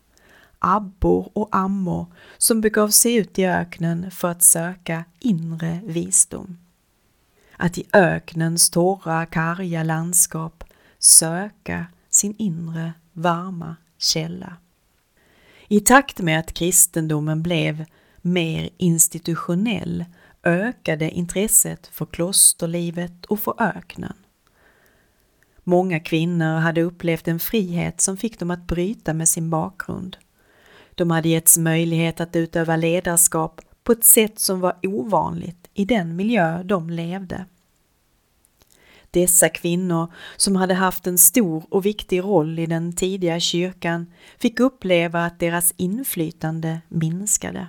abbor 0.59 1.29
och 1.33 1.49
ammor 1.51 2.05
som 2.37 2.61
begav 2.61 2.89
sig 2.89 3.15
ut 3.15 3.39
i 3.39 3.45
öknen 3.45 4.11
för 4.11 4.27
att 4.27 4.43
söka 4.43 5.03
inre 5.19 5.79
visdom. 5.83 6.57
Att 7.57 7.77
i 7.77 7.85
öknens 7.93 8.69
torra, 8.69 9.25
karga 9.25 9.83
landskap 9.83 10.63
söka 10.99 11.85
sin 12.09 12.35
inre 12.37 12.93
varma 13.13 13.75
källa. 13.97 14.57
I 15.67 15.79
takt 15.79 16.19
med 16.19 16.39
att 16.39 16.53
kristendomen 16.53 17.43
blev 17.43 17.85
mer 18.23 18.69
institutionell 18.77 20.05
ökade 20.43 21.11
intresset 21.11 21.87
för 21.87 22.05
klosterlivet 22.05 23.25
och 23.25 23.39
för 23.39 23.55
öknen. 23.57 24.13
Många 25.63 25.99
kvinnor 25.99 26.59
hade 26.59 26.81
upplevt 26.81 27.27
en 27.27 27.39
frihet 27.39 28.01
som 28.01 28.17
fick 28.17 28.39
dem 28.39 28.51
att 28.51 28.67
bryta 28.67 29.13
med 29.13 29.29
sin 29.29 29.49
bakgrund. 29.49 30.17
De 30.95 31.11
hade 31.11 31.29
getts 31.29 31.57
möjlighet 31.57 32.19
att 32.21 32.35
utöva 32.35 32.75
ledarskap 32.75 33.61
på 33.83 33.91
ett 33.91 34.05
sätt 34.05 34.39
som 34.39 34.59
var 34.59 34.77
ovanligt 34.83 35.69
i 35.73 35.85
den 35.85 36.15
miljö 36.15 36.63
de 36.63 36.89
levde. 36.89 37.45
Dessa 39.11 39.49
kvinnor, 39.49 40.13
som 40.37 40.55
hade 40.55 40.73
haft 40.73 41.07
en 41.07 41.17
stor 41.17 41.63
och 41.69 41.85
viktig 41.85 42.19
roll 42.19 42.59
i 42.59 42.65
den 42.65 42.95
tidiga 42.95 43.39
kyrkan, 43.39 44.13
fick 44.39 44.59
uppleva 44.59 45.25
att 45.25 45.39
deras 45.39 45.73
inflytande 45.77 46.81
minskade. 46.89 47.67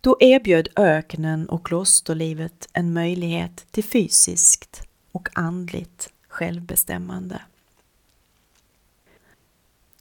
Då 0.00 0.16
erbjöd 0.20 0.68
öknen 0.76 1.48
och 1.48 1.66
klosterlivet 1.66 2.68
en 2.72 2.92
möjlighet 2.92 3.66
till 3.70 3.84
fysiskt 3.84 4.82
och 5.12 5.28
andligt 5.32 6.12
självbestämmande. 6.28 7.42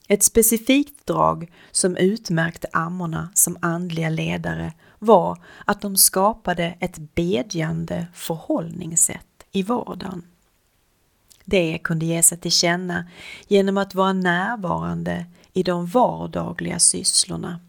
Ett 0.07 0.23
specifikt 0.23 1.05
drag 1.05 1.51
som 1.71 1.97
utmärkte 1.97 2.67
ammorna 2.73 3.29
som 3.33 3.57
andliga 3.61 4.09
ledare 4.09 4.73
var 4.99 5.43
att 5.65 5.81
de 5.81 5.97
skapade 5.97 6.75
ett 6.79 6.97
bedjande 6.97 8.07
förhållningssätt 8.13 9.45
i 9.51 9.63
vardagen. 9.63 10.23
Det 11.45 11.77
kunde 11.77 12.05
ge 12.05 12.23
sig 12.23 12.37
till 12.37 12.51
känna 12.51 13.05
genom 13.47 13.77
att 13.77 13.95
vara 13.95 14.13
närvarande 14.13 15.25
i 15.53 15.63
de 15.63 15.85
vardagliga 15.85 16.79
sysslorna. 16.79 17.59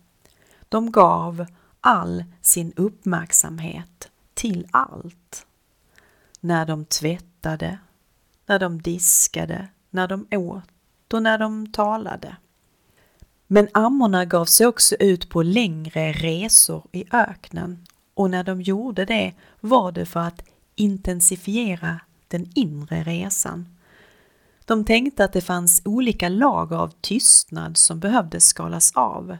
De 0.68 0.92
gav 0.92 1.46
all 1.80 2.24
sin 2.40 2.72
uppmärksamhet 2.76 4.08
till 4.34 4.66
allt. 4.70 5.46
När 6.40 6.66
de 6.66 6.84
tvättade, 6.84 7.78
när 8.46 8.58
de 8.58 8.82
diskade, 8.82 9.68
när 9.90 10.08
de 10.08 10.26
åt 10.30 11.12
och 11.12 11.22
när 11.22 11.38
de 11.38 11.72
talade. 11.72 12.36
Men 13.46 13.68
ammorna 13.72 14.24
gav 14.24 14.44
sig 14.44 14.66
också 14.66 14.96
ut 14.96 15.28
på 15.28 15.42
längre 15.42 16.12
resor 16.12 16.86
i 16.92 17.04
öknen 17.12 17.86
och 18.14 18.30
när 18.30 18.44
de 18.44 18.62
gjorde 18.62 19.04
det 19.04 19.34
var 19.60 19.92
det 19.92 20.06
för 20.06 20.20
att 20.20 20.42
intensifiera 20.74 22.00
den 22.28 22.50
inre 22.54 23.02
resan. 23.02 23.76
De 24.64 24.84
tänkte 24.84 25.24
att 25.24 25.32
det 25.32 25.40
fanns 25.40 25.82
olika 25.84 26.28
lager 26.28 26.76
av 26.76 26.92
tystnad 27.00 27.76
som 27.76 28.00
behövde 28.00 28.40
skalas 28.40 28.92
av 28.94 29.36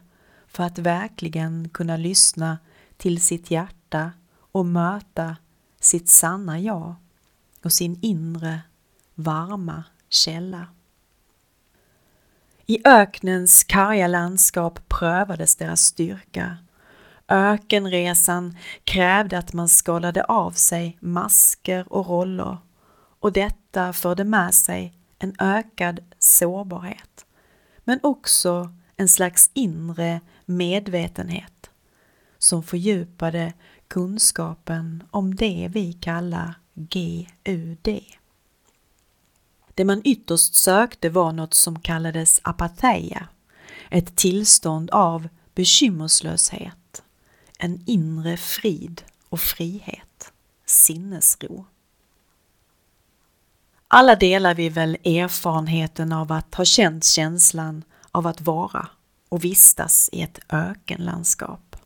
för 0.50 0.64
att 0.64 0.78
verkligen 0.78 1.68
kunna 1.68 1.96
lyssna 1.96 2.58
till 2.96 3.20
sitt 3.20 3.50
hjärta 3.50 4.12
och 4.52 4.66
möta 4.66 5.36
sitt 5.80 6.08
sanna 6.08 6.60
jag 6.60 6.94
och 7.64 7.72
sin 7.72 7.98
inre 8.02 8.60
varma 9.14 9.84
källa. 10.08 10.66
I 12.66 12.78
öknens 12.84 13.64
karga 13.64 14.06
landskap 14.06 14.88
prövades 14.88 15.56
deras 15.56 15.80
styrka. 15.80 16.56
Ökenresan 17.28 18.56
krävde 18.84 19.38
att 19.38 19.52
man 19.52 19.68
skalade 19.68 20.24
av 20.24 20.50
sig 20.50 20.98
masker 21.00 21.92
och 21.92 22.06
roller 22.06 22.58
och 23.20 23.32
detta 23.32 23.92
förde 23.92 24.24
med 24.24 24.54
sig 24.54 24.94
en 25.18 25.34
ökad 25.38 26.00
sårbarhet 26.18 27.26
men 27.84 28.00
också 28.02 28.72
en 29.00 29.08
slags 29.08 29.50
inre 29.54 30.20
medvetenhet 30.44 31.70
som 32.38 32.62
fördjupade 32.62 33.52
kunskapen 33.88 35.02
om 35.10 35.34
det 35.34 35.68
vi 35.72 35.92
kallar 35.92 36.54
GUD. 36.74 38.00
Det 39.74 39.84
man 39.84 40.02
ytterst 40.04 40.54
sökte 40.54 41.08
var 41.08 41.32
något 41.32 41.54
som 41.54 41.80
kallades 41.80 42.40
apatheia, 42.44 43.28
ett 43.90 44.16
tillstånd 44.16 44.90
av 44.90 45.28
bekymmerslöshet, 45.54 47.02
en 47.58 47.82
inre 47.86 48.36
frid 48.36 49.02
och 49.28 49.40
frihet, 49.40 50.32
sinnesro. 50.66 51.66
Alla 53.88 54.16
delar 54.16 54.54
vi 54.54 54.68
väl 54.68 54.94
erfarenheten 55.04 56.12
av 56.12 56.32
att 56.32 56.54
ha 56.54 56.64
känt 56.64 57.04
känslan 57.04 57.84
av 58.12 58.26
att 58.26 58.40
vara 58.40 58.88
och 59.28 59.44
vistas 59.44 60.10
i 60.12 60.22
ett 60.22 60.38
ökenlandskap. 60.48 61.76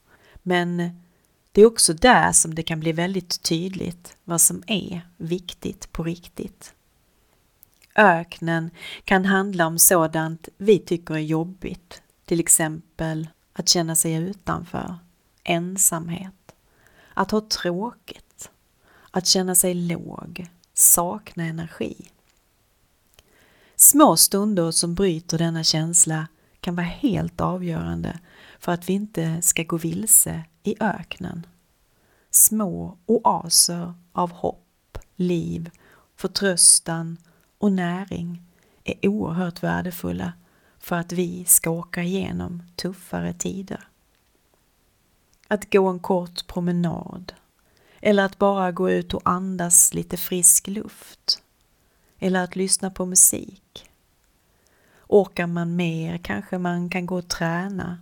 Men 0.42 1.00
det 1.52 1.62
är 1.62 1.66
också 1.66 1.94
där 1.94 2.32
som 2.32 2.54
det 2.54 2.62
kan 2.62 2.80
bli 2.80 2.92
väldigt 2.92 3.42
tydligt 3.42 4.16
vad 4.24 4.40
som 4.40 4.62
är 4.66 5.08
viktigt 5.16 5.92
på 5.92 6.02
riktigt. 6.02 6.74
Öknen 7.96 8.70
kan 9.04 9.24
handla 9.24 9.66
om 9.66 9.78
sådant 9.78 10.48
vi 10.56 10.78
tycker 10.78 11.14
är 11.14 11.18
jobbigt, 11.18 12.02
till 12.24 12.40
exempel 12.40 13.28
att 13.52 13.68
känna 13.68 13.96
sig 13.96 14.14
utanför, 14.14 14.96
ensamhet, 15.44 16.54
att 17.14 17.30
ha 17.30 17.40
tråkigt, 17.40 18.50
att 19.10 19.26
känna 19.26 19.54
sig 19.54 19.74
låg, 19.74 20.46
sakna 20.74 21.44
energi. 21.44 22.10
Små 23.76 24.16
stunder 24.16 24.70
som 24.70 24.94
bryter 24.94 25.38
denna 25.38 25.64
känsla 25.64 26.28
kan 26.60 26.76
vara 26.76 26.86
helt 26.86 27.40
avgörande 27.40 28.18
för 28.58 28.72
att 28.72 28.88
vi 28.88 28.92
inte 28.92 29.42
ska 29.42 29.62
gå 29.62 29.76
vilse 29.76 30.44
i 30.62 30.76
öknen. 30.80 31.46
Små 32.30 32.98
oaser 33.06 33.94
av 34.12 34.32
hopp, 34.32 34.98
liv, 35.16 35.70
förtröstan 36.16 37.16
och 37.58 37.72
näring 37.72 38.42
är 38.84 39.08
oerhört 39.08 39.62
värdefulla 39.62 40.32
för 40.78 40.96
att 40.96 41.12
vi 41.12 41.44
ska 41.44 41.70
åka 41.70 42.02
igenom 42.02 42.62
tuffare 42.76 43.32
tider. 43.32 43.88
Att 45.48 45.72
gå 45.72 45.88
en 45.88 45.98
kort 45.98 46.46
promenad 46.46 47.32
eller 48.00 48.24
att 48.24 48.38
bara 48.38 48.72
gå 48.72 48.90
ut 48.90 49.14
och 49.14 49.22
andas 49.24 49.94
lite 49.94 50.16
frisk 50.16 50.66
luft 50.66 51.43
eller 52.24 52.44
att 52.44 52.56
lyssna 52.56 52.90
på 52.90 53.06
musik. 53.06 53.90
Orkar 55.06 55.46
man 55.46 55.76
mer 55.76 56.18
kanske 56.18 56.58
man 56.58 56.90
kan 56.90 57.06
gå 57.06 57.18
och 57.18 57.28
träna 57.28 57.98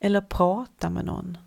eller 0.00 0.20
prata 0.20 0.90
med 0.90 1.04
någon 1.04 1.38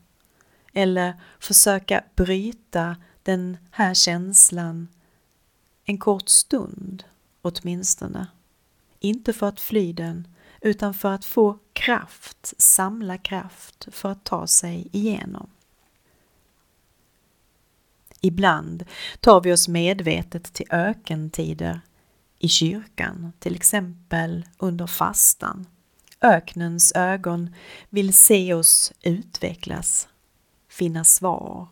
eller 0.74 1.14
försöka 1.40 2.04
bryta 2.16 2.96
den 3.24 3.58
här 3.72 3.94
känslan 3.94 4.88
en 5.86 5.98
kort 5.98 6.30
stund 6.30 7.04
åtminstone. 7.42 8.28
Inte 9.00 9.34
för 9.34 9.48
att 9.48 9.60
fly 9.60 9.94
den, 9.94 10.28
utan 10.62 10.94
för 10.94 11.14
att 11.14 11.26
få 11.26 11.60
kraft, 11.74 12.54
samla 12.58 13.18
kraft 13.18 13.88
för 13.92 14.12
att 14.12 14.24
ta 14.24 14.48
sig 14.48 14.88
igenom. 14.92 15.50
Ibland 18.22 18.86
tar 19.20 19.42
vi 19.42 19.54
oss 19.54 19.68
medvetet 19.68 20.54
till 20.54 20.68
ökentider 20.70 21.82
i 22.44 22.48
kyrkan, 22.48 23.34
till 23.40 23.56
exempel 23.56 24.46
under 24.58 24.88
fastan. 24.88 25.66
Öknens 26.22 26.92
ögon 26.96 27.56
vill 27.90 28.14
se 28.14 28.54
oss 28.54 28.94
utvecklas, 29.02 30.08
finna 30.70 31.04
svar. 31.04 31.68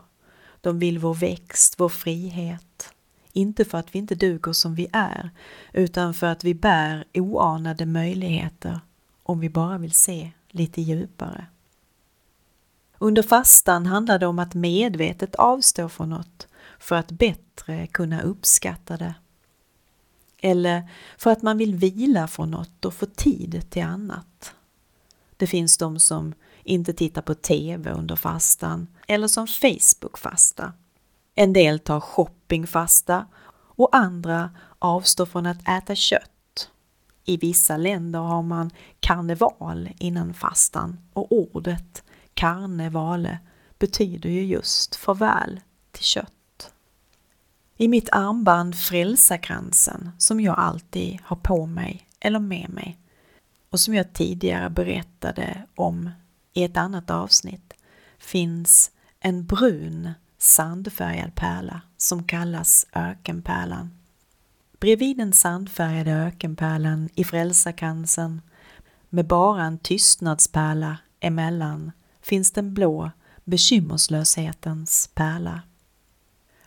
De 0.62 0.80
vill 0.80 1.00
vår 1.00 1.14
växt, 1.14 1.76
vår 1.78 1.90
frihet. 1.90 2.94
Inte 3.34 3.66
för 3.66 3.78
att 3.78 3.96
vi 3.96 4.00
inte 4.00 4.16
duger 4.16 4.54
som 4.54 4.76
vi 4.76 4.88
är, 4.94 5.30
utan 5.74 6.14
för 6.14 6.28
att 6.28 6.44
vi 6.44 6.54
bär 6.54 7.06
oanade 7.14 7.86
möjligheter 7.86 8.80
om 9.24 9.40
vi 9.40 9.50
bara 9.50 9.78
vill 9.78 9.92
se 9.92 10.32
lite 10.50 10.82
djupare. 10.82 11.46
Under 12.98 13.24
fastan 13.24 13.86
handlar 13.86 14.20
det 14.20 14.28
om 14.28 14.40
att 14.40 14.54
medvetet 14.54 15.36
avstå 15.36 15.90
från 15.90 16.10
något 16.10 16.48
för 16.80 16.96
att 16.96 17.12
bättre 17.12 17.88
kunna 17.88 18.22
uppskatta 18.22 18.98
det. 18.98 19.14
Eller 20.42 20.90
för 21.18 21.32
att 21.32 21.42
man 21.42 21.58
vill 21.58 21.76
vila 21.76 22.28
från 22.28 22.52
något 22.52 22.86
och 22.86 22.94
få 22.94 23.06
tid 23.06 23.70
till 23.70 23.84
annat. 23.84 24.54
Det 25.38 25.48
finns 25.48 25.78
de 25.78 26.00
som 26.00 26.34
inte 26.64 26.94
tittar 26.94 27.22
på 27.22 27.34
TV 27.34 27.92
under 27.92 28.16
fastan 28.16 28.88
eller 29.08 29.28
som 29.28 29.48
Facebook-fasta. 29.48 30.74
En 31.36 31.54
del 31.54 31.80
tar 31.80 32.00
shoppingfasta 32.00 33.26
och 33.54 33.96
andra 33.96 34.52
avstår 34.80 35.26
från 35.26 35.46
att 35.46 35.68
äta 35.68 35.96
kött. 35.96 36.70
I 37.26 37.38
vissa 37.38 37.78
länder 37.78 38.20
har 38.20 38.42
man 38.42 38.72
karneval 39.00 39.90
innan 40.00 40.34
fastan 40.34 41.00
och 41.14 41.32
ordet 41.32 42.04
karnevale 42.34 43.40
betyder 43.80 44.30
ju 44.30 44.46
just 44.46 44.96
farväl 44.96 45.60
till 45.92 46.04
kött. 46.04 46.34
I 47.82 47.88
mitt 47.88 48.10
armband 48.12 48.76
Frälsarkransen 48.76 50.12
som 50.18 50.42
jag 50.42 50.60
alltid 50.60 51.20
har 51.24 51.36
på 51.36 51.66
mig 51.66 52.08
eller 52.20 52.40
med 52.40 52.70
mig 52.70 52.98
och 53.70 53.80
som 53.80 53.94
jag 53.94 54.14
tidigare 54.14 54.70
berättade 54.70 55.64
om 55.76 56.10
i 56.54 56.64
ett 56.64 56.78
annat 56.78 57.10
avsnitt 57.10 57.74
finns 58.20 58.92
en 59.20 59.46
brun 59.46 60.10
sandfärgad 60.38 61.36
pärla 61.36 61.82
som 61.98 62.24
kallas 62.24 62.88
ökenpärlan. 62.94 63.92
Bredvid 64.80 65.18
den 65.18 65.34
sandfärgade 65.34 66.12
ökenpärlan 66.12 67.10
i 67.16 67.24
frälsarkransen 67.24 68.42
med 69.10 69.28
bara 69.28 69.64
en 69.64 69.80
tystnadspärla 69.80 70.98
emellan 71.20 71.92
finns 72.22 72.52
den 72.52 72.74
blå 72.74 73.12
bekymmerslöshetens 73.44 75.10
pärla. 75.14 75.62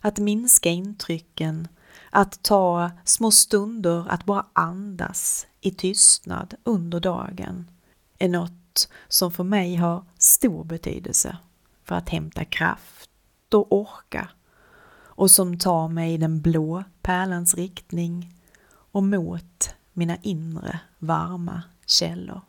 Att 0.04 0.18
minska 0.18 0.68
intrycken, 0.70 1.68
att 2.10 2.42
ta 2.42 2.90
små 3.04 3.30
stunder 3.30 4.06
att 4.08 4.24
bara 4.24 4.46
andas 4.52 5.46
i 5.60 5.70
tystnad 5.70 6.54
under 6.64 7.00
dagen 7.00 7.70
är 8.18 8.28
något 8.28 8.88
som 9.08 9.32
för 9.32 9.44
mig 9.44 9.76
har 9.76 10.04
stor 10.18 10.64
betydelse 10.64 11.36
för 11.84 11.94
att 11.94 12.08
hämta 12.08 12.44
kraft 12.44 13.10
och 13.54 13.72
orka 13.72 14.28
och 14.94 15.30
som 15.30 15.58
tar 15.58 15.88
mig 15.88 16.14
i 16.14 16.16
den 16.16 16.40
blå 16.40 16.84
pärlans 17.02 17.54
riktning 17.54 18.34
och 18.68 19.02
mot 19.02 19.74
mina 19.92 20.16
inre 20.22 20.80
varma 20.98 21.62
källor. 21.86 22.40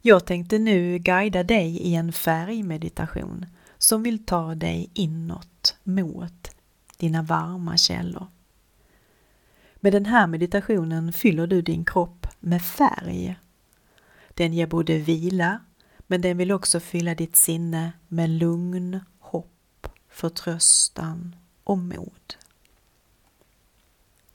Jag 0.00 0.26
tänkte 0.26 0.58
nu 0.58 0.98
guida 0.98 1.42
dig 1.42 1.76
i 1.76 1.94
en 1.94 2.12
färgmeditation 2.12 3.46
som 3.80 4.02
vill 4.02 4.26
ta 4.26 4.54
dig 4.54 4.90
inåt 4.94 5.76
mot 5.84 6.50
dina 6.96 7.22
varma 7.22 7.76
källor. 7.76 8.26
Med 9.74 9.92
den 9.92 10.06
här 10.06 10.26
meditationen 10.26 11.12
fyller 11.12 11.46
du 11.46 11.62
din 11.62 11.84
kropp 11.84 12.26
med 12.40 12.62
färg. 12.62 13.36
Den 14.28 14.52
ger 14.54 14.66
både 14.66 14.98
vila 14.98 15.60
men 16.06 16.20
den 16.20 16.36
vill 16.36 16.52
också 16.52 16.80
fylla 16.80 17.14
ditt 17.14 17.36
sinne 17.36 17.92
med 18.08 18.30
lugn, 18.30 19.00
hopp, 19.18 19.88
förtröstan 20.08 21.36
och 21.64 21.78
mod. 21.78 22.34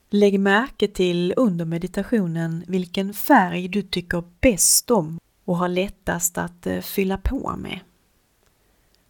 Lägg 0.10 0.39
märke 0.39 0.88
till 0.88 1.34
under 1.38 1.65
meditationen 1.65 2.63
vilken 2.67 3.13
färg 3.13 3.67
du 3.67 3.81
tycker 3.81 4.23
bäst 4.39 4.91
om 4.91 5.19
och 5.45 5.58
har 5.58 5.67
lättast 5.67 6.38
att 6.38 6.67
eh, 6.67 6.81
fylla 6.81 7.17
på 7.17 7.55
med. 7.58 7.79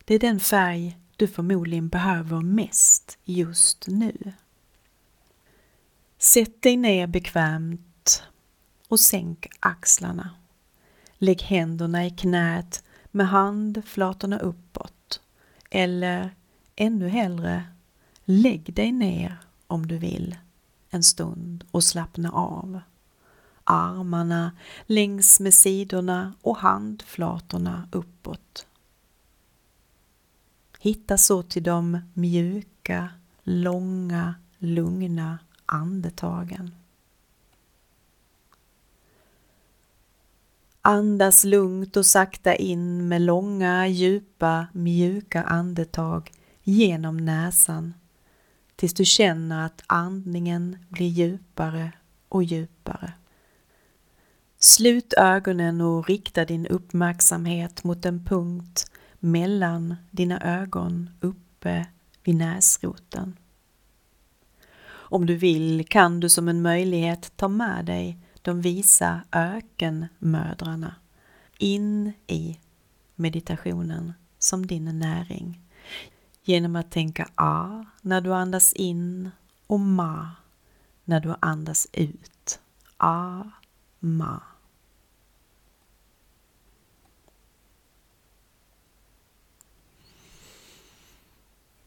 Det 0.05 0.15
är 0.15 0.19
den 0.19 0.39
färg 0.39 0.97
du 1.15 1.27
förmodligen 1.27 1.89
behöver 1.89 2.41
mest 2.41 3.17
just 3.23 3.87
nu. 3.87 4.33
Sätt 6.17 6.61
dig 6.61 6.77
ner 6.77 7.07
bekvämt 7.07 8.23
och 8.87 8.99
sänk 8.99 9.47
axlarna. 9.59 10.29
Lägg 11.17 11.41
händerna 11.41 12.05
i 12.05 12.09
knät 12.09 12.83
med 13.11 13.27
handflatorna 13.27 14.39
uppåt. 14.39 15.21
Eller 15.69 16.35
ännu 16.75 17.07
hellre, 17.07 17.63
lägg 18.25 18.73
dig 18.73 18.91
ner 18.91 19.37
om 19.67 19.87
du 19.87 19.97
vill 19.97 20.35
en 20.89 21.03
stund 21.03 21.65
och 21.71 21.83
slappna 21.83 22.31
av. 22.31 22.79
Armarna 23.63 24.51
längs 24.85 25.39
med 25.39 25.53
sidorna 25.53 26.33
och 26.41 26.57
handflatorna 26.57 27.89
uppåt. 27.91 28.65
Hitta 30.85 31.17
så 31.17 31.43
till 31.43 31.63
de 31.63 31.99
mjuka, 32.13 33.09
långa, 33.43 34.35
lugna 34.57 35.39
andetagen. 35.65 36.75
Andas 40.81 41.43
lugnt 41.43 41.97
och 41.97 42.05
sakta 42.05 42.55
in 42.55 43.07
med 43.07 43.21
långa, 43.21 43.87
djupa, 43.87 44.67
mjuka 44.73 45.43
andetag 45.43 46.31
genom 46.63 47.17
näsan 47.17 47.93
tills 48.75 48.93
du 48.93 49.05
känner 49.05 49.65
att 49.65 49.83
andningen 49.87 50.77
blir 50.89 51.07
djupare 51.07 51.91
och 52.29 52.43
djupare. 52.43 53.13
Slut 54.59 55.13
ögonen 55.13 55.81
och 55.81 56.07
rikta 56.07 56.45
din 56.45 56.67
uppmärksamhet 56.67 57.83
mot 57.83 58.05
en 58.05 58.25
punkt 58.25 58.91
mellan 59.25 59.95
dina 60.11 60.39
ögon 60.41 61.09
uppe 61.19 61.87
vid 62.23 62.35
näsroten. 62.35 63.37
Om 64.87 65.25
du 65.25 65.35
vill 65.35 65.85
kan 65.87 66.19
du 66.19 66.29
som 66.29 66.47
en 66.47 66.61
möjlighet 66.61 67.31
ta 67.35 67.47
med 67.47 67.85
dig 67.85 68.17
de 68.41 68.61
visa 68.61 69.21
ökenmödrarna 69.31 70.95
in 71.57 72.13
i 72.27 72.59
meditationen 73.15 74.13
som 74.39 74.67
din 74.67 74.99
näring 74.99 75.61
genom 76.43 76.75
att 76.75 76.91
tänka 76.91 77.29
A 77.35 77.85
när 78.01 78.21
du 78.21 78.33
andas 78.33 78.73
in 78.73 79.29
och 79.67 79.79
Ma 79.79 80.31
när 81.03 81.19
du 81.19 81.35
andas 81.39 81.87
ut. 81.93 82.59
A, 82.97 83.43
Ma. 83.99 84.41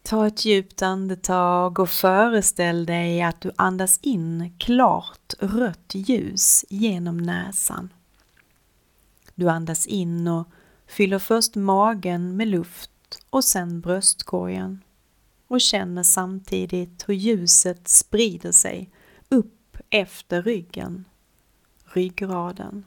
Ta 0.09 0.27
ett 0.27 0.45
djupt 0.45 0.81
andetag 0.81 1.79
och 1.79 1.89
föreställ 1.89 2.85
dig 2.85 3.21
att 3.21 3.41
du 3.41 3.51
andas 3.55 3.99
in 4.01 4.53
klart 4.57 5.33
rött 5.39 5.91
ljus 5.93 6.65
genom 6.69 7.17
näsan. 7.17 7.93
Du 9.35 9.49
andas 9.49 9.87
in 9.87 10.27
och 10.27 10.47
fyller 10.87 11.19
först 11.19 11.55
magen 11.55 12.37
med 12.37 12.47
luft 12.47 12.91
och 13.29 13.43
sen 13.43 13.81
bröstkorgen 13.81 14.83
och 15.47 15.61
känner 15.61 16.03
samtidigt 16.03 17.09
hur 17.09 17.13
ljuset 17.13 17.87
sprider 17.87 18.51
sig 18.51 18.89
upp 19.29 19.77
efter 19.89 20.41
ryggen, 20.41 21.05
ryggraden, 21.83 22.85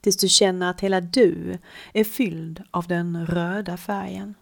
tills 0.00 0.16
du 0.16 0.28
känner 0.28 0.70
att 0.70 0.80
hela 0.80 1.00
du 1.00 1.58
är 1.92 2.04
fylld 2.04 2.62
av 2.70 2.86
den 2.86 3.26
röda 3.26 3.76
färgen. 3.76 4.34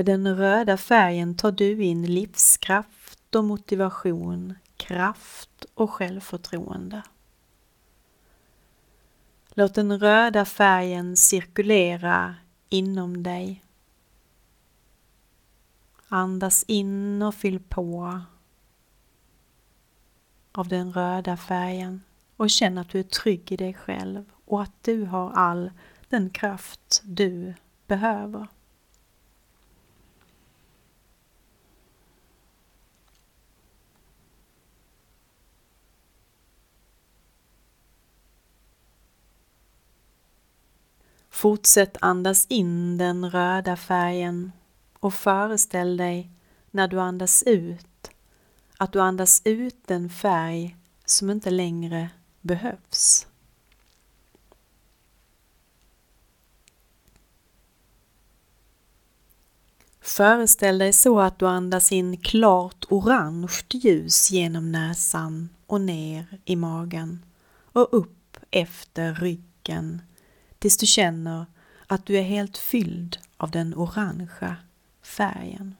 Med 0.00 0.06
den 0.06 0.36
röda 0.36 0.76
färgen 0.76 1.34
tar 1.34 1.52
du 1.52 1.84
in 1.84 2.06
livskraft 2.06 3.34
och 3.34 3.44
motivation, 3.44 4.54
kraft 4.76 5.66
och 5.74 5.90
självförtroende. 5.90 7.02
Låt 9.48 9.74
den 9.74 9.98
röda 9.98 10.44
färgen 10.44 11.16
cirkulera 11.16 12.34
inom 12.68 13.22
dig. 13.22 13.64
Andas 16.08 16.64
in 16.68 17.22
och 17.22 17.34
fyll 17.34 17.60
på 17.60 18.20
av 20.52 20.68
den 20.68 20.92
röda 20.92 21.36
färgen 21.36 22.02
och 22.36 22.50
känn 22.50 22.78
att 22.78 22.88
du 22.88 22.98
är 22.98 23.02
trygg 23.02 23.52
i 23.52 23.56
dig 23.56 23.74
själv 23.74 24.24
och 24.44 24.62
att 24.62 24.84
du 24.84 25.04
har 25.04 25.30
all 25.32 25.70
den 26.08 26.30
kraft 26.30 27.02
du 27.04 27.54
behöver. 27.86 28.46
Fortsätt 41.40 41.96
andas 42.00 42.46
in 42.48 42.98
den 42.98 43.30
röda 43.30 43.76
färgen 43.76 44.52
och 44.98 45.14
föreställ 45.14 45.96
dig 45.96 46.30
när 46.70 46.88
du 46.88 47.00
andas 47.00 47.42
ut 47.42 48.10
att 48.78 48.92
du 48.92 49.00
andas 49.00 49.42
ut 49.44 49.86
den 49.86 50.10
färg 50.10 50.76
som 51.04 51.30
inte 51.30 51.50
längre 51.50 52.10
behövs. 52.40 53.26
Föreställ 60.00 60.78
dig 60.78 60.92
så 60.92 61.20
att 61.20 61.38
du 61.38 61.46
andas 61.46 61.92
in 61.92 62.16
klart 62.16 62.84
orange 62.88 63.64
ljus 63.70 64.30
genom 64.30 64.72
näsan 64.72 65.48
och 65.66 65.80
ner 65.80 66.38
i 66.44 66.56
magen 66.56 67.24
och 67.72 67.88
upp 67.92 68.36
efter 68.50 69.14
ryggen 69.14 70.02
tills 70.60 70.76
du 70.76 70.86
känner 70.86 71.46
att 71.86 72.06
du 72.06 72.18
är 72.18 72.22
helt 72.22 72.58
fylld 72.58 73.18
av 73.36 73.50
den 73.50 73.74
orangea 73.74 74.56
färgen. 75.02 75.76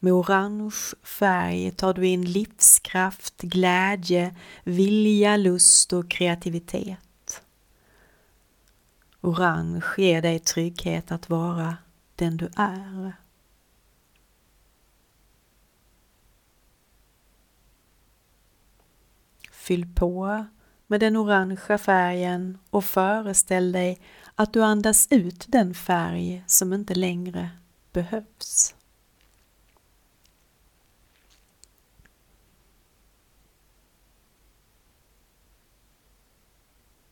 Med 0.00 0.12
orange 0.12 0.94
färg 1.02 1.70
tar 1.70 1.94
du 1.94 2.06
in 2.06 2.24
livskraft, 2.24 3.42
glädje, 3.42 4.36
vilja, 4.64 5.36
lust 5.36 5.92
och 5.92 6.10
kreativitet. 6.10 7.42
Orange 9.20 9.84
ger 9.98 10.22
dig 10.22 10.38
trygghet 10.38 11.12
att 11.12 11.28
vara 11.28 11.76
den 12.16 12.36
du 12.36 12.50
är. 12.56 13.12
Fyll 19.50 19.94
på 19.94 20.44
med 20.92 21.00
den 21.00 21.16
orangea 21.16 21.78
färgen 21.78 22.58
och 22.70 22.84
föreställ 22.84 23.72
dig 23.72 24.00
att 24.34 24.52
du 24.52 24.62
andas 24.62 25.08
ut 25.10 25.44
den 25.48 25.74
färg 25.74 26.44
som 26.46 26.72
inte 26.72 26.94
längre 26.94 27.50
behövs. 27.92 28.74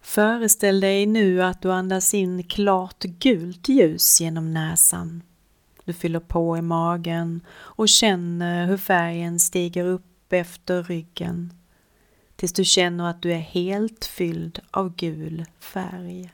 Föreställ 0.01 0.81
dig 0.81 1.07
nu 1.07 1.43
att 1.43 1.63
du 1.63 1.73
andas 1.73 2.15
in 2.15 2.45
klart 2.45 3.03
gult 3.03 3.69
ljus 3.69 4.21
genom 4.21 4.55
näsan. 4.55 5.23
Du 5.85 5.93
fyller 5.93 6.21
på 6.21 6.57
i 6.59 6.63
magen 6.63 7.41
och 7.51 7.89
känner 7.89 8.67
hur 8.67 8.77
färgen 8.77 9.41
stiger 9.41 9.85
upp 9.85 10.33
efter 10.33 10.83
ryggen 10.83 11.53
tills 12.41 12.53
du 12.53 12.65
känner 12.65 13.11
att 13.11 13.23
du 13.23 13.33
är 13.33 13.39
helt 13.39 14.05
fylld 14.05 14.59
av 14.71 14.95
gul 14.97 15.45
färg. 15.59 16.33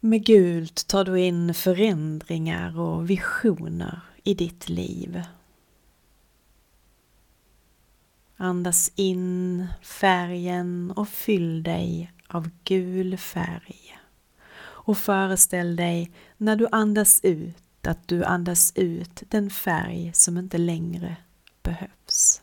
Med 0.00 0.26
gult 0.26 0.86
tar 0.86 1.04
du 1.04 1.20
in 1.20 1.54
förändringar 1.54 2.80
och 2.80 3.10
visioner 3.10 4.00
i 4.22 4.34
ditt 4.34 4.68
liv. 4.68 5.22
Andas 8.36 8.92
in 8.94 9.66
färgen 9.82 10.92
och 10.96 11.08
fyll 11.08 11.62
dig 11.62 12.12
av 12.28 12.50
gul 12.64 13.16
färg. 13.16 13.98
Och 14.60 14.98
föreställ 14.98 15.76
dig 15.76 16.10
när 16.36 16.56
du 16.56 16.68
andas 16.72 17.20
ut 17.22 17.86
att 17.86 18.08
du 18.08 18.24
andas 18.24 18.72
ut 18.74 19.22
den 19.28 19.50
färg 19.50 20.10
som 20.14 20.38
inte 20.38 20.58
längre 20.58 21.16
behövs. 21.62 22.42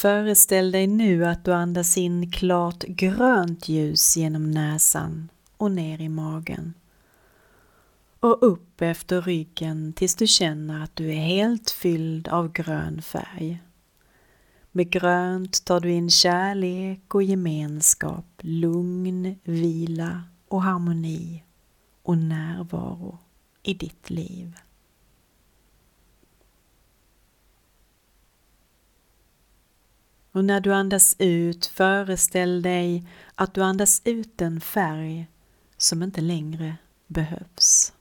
Föreställ 0.00 0.72
dig 0.72 0.86
nu 0.86 1.26
att 1.26 1.44
du 1.44 1.52
andas 1.52 1.96
in 1.96 2.30
klart 2.30 2.82
grönt 2.82 3.68
ljus 3.68 4.16
genom 4.16 4.50
näsan 4.50 5.28
och 5.56 5.70
ner 5.70 6.00
i 6.00 6.08
magen 6.08 6.74
och 8.20 8.38
upp 8.40 8.82
efter 8.82 9.22
ryggen 9.22 9.92
tills 9.92 10.14
du 10.14 10.26
känner 10.26 10.84
att 10.84 10.96
du 10.96 11.10
är 11.10 11.20
helt 11.20 11.70
fylld 11.70 12.28
av 12.28 12.52
grön 12.52 13.02
färg. 13.02 13.62
Med 14.72 14.90
grönt 14.90 15.64
tar 15.64 15.80
du 15.80 15.90
in 15.92 16.10
kärlek 16.10 17.14
och 17.14 17.22
gemenskap, 17.22 18.26
lugn, 18.40 19.38
vila 19.44 20.22
och 20.48 20.62
harmoni 20.62 21.44
och 22.02 22.18
närvaro 22.18 23.18
i 23.62 23.74
ditt 23.74 24.10
liv. 24.10 24.56
Och 30.32 30.44
när 30.44 30.60
du 30.60 30.74
andas 30.74 31.16
ut, 31.18 31.66
föreställ 31.66 32.62
dig 32.62 33.06
att 33.34 33.54
du 33.54 33.62
andas 33.62 34.02
ut 34.04 34.40
en 34.42 34.60
färg 34.60 35.26
som 35.76 36.02
inte 36.02 36.20
längre 36.20 36.76
behövs. 37.06 37.92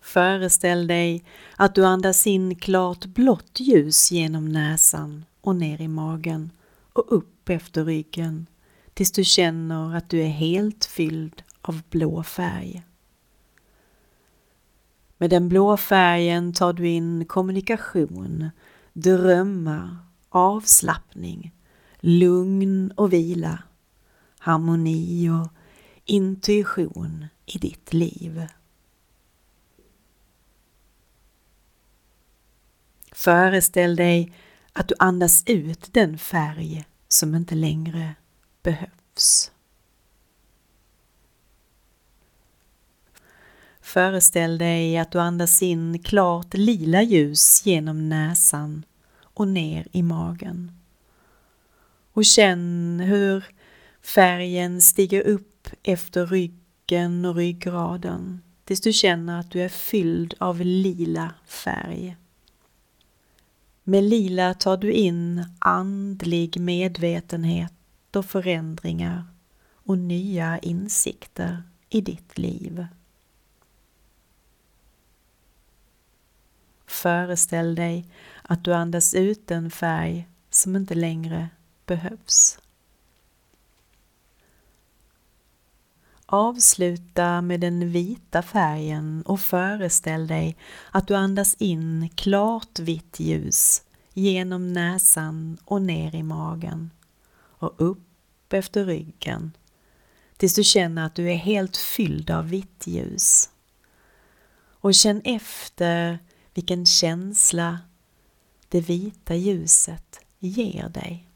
Föreställ 0.00 0.86
dig 0.86 1.24
att 1.56 1.74
du 1.74 1.86
andas 1.86 2.26
in 2.26 2.54
klart 2.54 3.06
blått 3.06 3.60
ljus 3.60 4.10
genom 4.10 4.48
näsan 4.48 5.24
och 5.40 5.56
ner 5.56 5.80
i 5.80 5.88
magen 5.88 6.50
och 6.92 7.04
upp 7.08 7.48
efter 7.48 7.84
ryggen 7.84 8.46
tills 8.94 9.12
du 9.12 9.24
känner 9.24 9.96
att 9.96 10.08
du 10.08 10.20
är 10.20 10.28
helt 10.28 10.84
fylld 10.84 11.42
av 11.60 11.82
blå 11.90 12.22
färg. 12.22 12.82
Med 15.20 15.30
den 15.30 15.48
blå 15.48 15.76
färgen 15.76 16.52
tar 16.52 16.72
du 16.72 16.88
in 16.88 17.24
kommunikation, 17.24 18.50
drömmar, 18.92 19.96
avslappning, 20.28 21.54
lugn 22.00 22.90
och 22.90 23.12
vila, 23.12 23.62
harmoni 24.38 25.30
och 25.30 25.48
intuition 26.04 27.26
i 27.46 27.58
ditt 27.58 27.92
liv. 27.92 28.46
Föreställ 33.12 33.96
dig 33.96 34.32
att 34.72 34.88
du 34.88 34.94
andas 34.98 35.42
ut 35.46 35.92
den 35.92 36.18
färg 36.18 36.84
som 37.08 37.34
inte 37.34 37.54
längre 37.54 38.14
behövs. 38.62 39.52
Föreställ 43.92 44.58
dig 44.58 44.98
att 44.98 45.10
du 45.10 45.20
andas 45.20 45.62
in 45.62 45.98
klart 45.98 46.54
lila 46.54 47.02
ljus 47.02 47.66
genom 47.66 48.08
näsan 48.08 48.84
och 49.22 49.48
ner 49.48 49.88
i 49.92 50.02
magen. 50.02 50.72
Och 52.12 52.24
känn 52.24 53.00
hur 53.00 53.44
färgen 54.02 54.82
stiger 54.82 55.20
upp 55.20 55.68
efter 55.82 56.26
ryggen 56.26 57.24
och 57.24 57.36
ryggraden 57.36 58.40
tills 58.64 58.80
du 58.80 58.92
känner 58.92 59.40
att 59.40 59.50
du 59.50 59.62
är 59.62 59.68
fylld 59.68 60.34
av 60.38 60.60
lila 60.60 61.34
färg. 61.46 62.16
Med 63.84 64.04
lila 64.04 64.54
tar 64.54 64.76
du 64.76 64.92
in 64.92 65.44
andlig 65.58 66.60
medvetenhet 66.60 67.72
och 68.16 68.26
förändringar 68.26 69.24
och 69.74 69.98
nya 69.98 70.58
insikter 70.58 71.62
i 71.88 72.00
ditt 72.00 72.38
liv. 72.38 72.86
Föreställ 76.90 77.74
dig 77.74 78.06
att 78.42 78.64
du 78.64 78.74
andas 78.74 79.14
ut 79.14 79.50
en 79.50 79.70
färg 79.70 80.28
som 80.50 80.76
inte 80.76 80.94
längre 80.94 81.48
behövs. 81.86 82.58
Avsluta 86.26 87.40
med 87.40 87.60
den 87.60 87.90
vita 87.90 88.42
färgen 88.42 89.22
och 89.26 89.40
föreställ 89.40 90.26
dig 90.26 90.56
att 90.90 91.08
du 91.08 91.14
andas 91.14 91.54
in 91.54 92.08
klart 92.14 92.78
vitt 92.78 93.20
ljus 93.20 93.82
genom 94.12 94.72
näsan 94.72 95.58
och 95.64 95.82
ner 95.82 96.14
i 96.14 96.22
magen 96.22 96.90
och 97.34 97.74
upp 97.78 98.52
efter 98.52 98.84
ryggen 98.84 99.52
tills 100.36 100.54
du 100.54 100.64
känner 100.64 101.06
att 101.06 101.14
du 101.14 101.30
är 101.30 101.36
helt 101.36 101.76
fylld 101.76 102.30
av 102.30 102.48
vitt 102.48 102.86
ljus. 102.86 103.50
Och 104.82 104.94
känn 104.94 105.20
efter 105.24 106.18
vilken 106.54 106.86
känsla 106.86 107.78
det 108.68 108.80
vita 108.80 109.34
ljuset 109.34 110.20
ger 110.38 110.88
dig. 110.88 111.26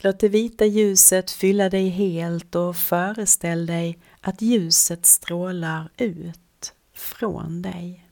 Låt 0.00 0.20
det 0.20 0.28
vita 0.28 0.64
ljuset 0.64 1.30
fylla 1.30 1.70
dig 1.70 1.88
helt 1.88 2.54
och 2.54 2.76
föreställ 2.76 3.66
dig 3.66 3.98
att 4.20 4.42
ljuset 4.42 5.06
strålar 5.06 5.90
ut 5.96 6.74
från 6.92 7.62
dig. 7.62 8.07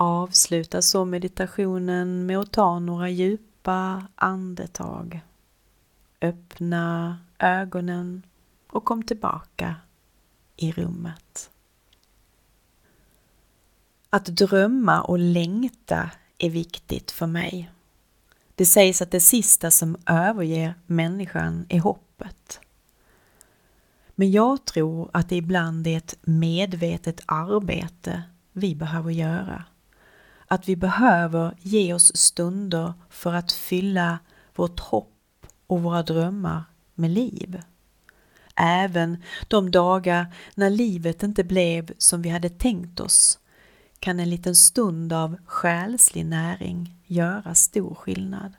Avsluta 0.00 0.82
så 0.82 1.04
meditationen 1.04 2.26
med 2.26 2.38
att 2.38 2.52
ta 2.52 2.78
några 2.78 3.08
djupa 3.08 4.06
andetag. 4.14 5.20
Öppna 6.20 7.18
ögonen 7.38 8.22
och 8.70 8.84
kom 8.84 9.02
tillbaka 9.02 9.76
i 10.56 10.72
rummet. 10.72 11.50
Att 14.10 14.24
drömma 14.24 15.02
och 15.02 15.18
längta 15.18 16.10
är 16.38 16.50
viktigt 16.50 17.10
för 17.10 17.26
mig. 17.26 17.70
Det 18.54 18.66
sägs 18.66 19.02
att 19.02 19.10
det 19.10 19.20
sista 19.20 19.70
som 19.70 19.96
överger 20.06 20.74
människan 20.86 21.66
är 21.68 21.80
hoppet. 21.80 22.60
Men 24.14 24.30
jag 24.30 24.64
tror 24.64 25.10
att 25.12 25.28
det 25.28 25.36
ibland 25.36 25.86
är 25.86 25.96
ett 25.96 26.18
medvetet 26.22 27.20
arbete 27.26 28.22
vi 28.52 28.74
behöver 28.74 29.10
göra. 29.10 29.64
Att 30.48 30.68
vi 30.68 30.76
behöver 30.76 31.54
ge 31.60 31.94
oss 31.94 32.16
stunder 32.16 32.92
för 33.10 33.34
att 33.34 33.52
fylla 33.52 34.18
vårt 34.54 34.80
hopp 34.80 35.46
och 35.66 35.82
våra 35.82 36.02
drömmar 36.02 36.64
med 36.94 37.10
liv. 37.10 37.62
Även 38.54 39.22
de 39.48 39.70
dagar 39.70 40.34
när 40.54 40.70
livet 40.70 41.22
inte 41.22 41.44
blev 41.44 41.92
som 41.98 42.22
vi 42.22 42.28
hade 42.28 42.48
tänkt 42.48 43.00
oss 43.00 43.38
kan 44.00 44.20
en 44.20 44.30
liten 44.30 44.54
stund 44.54 45.12
av 45.12 45.36
själslig 45.46 46.26
näring 46.26 46.94
göra 47.06 47.54
stor 47.54 47.94
skillnad. 47.94 48.52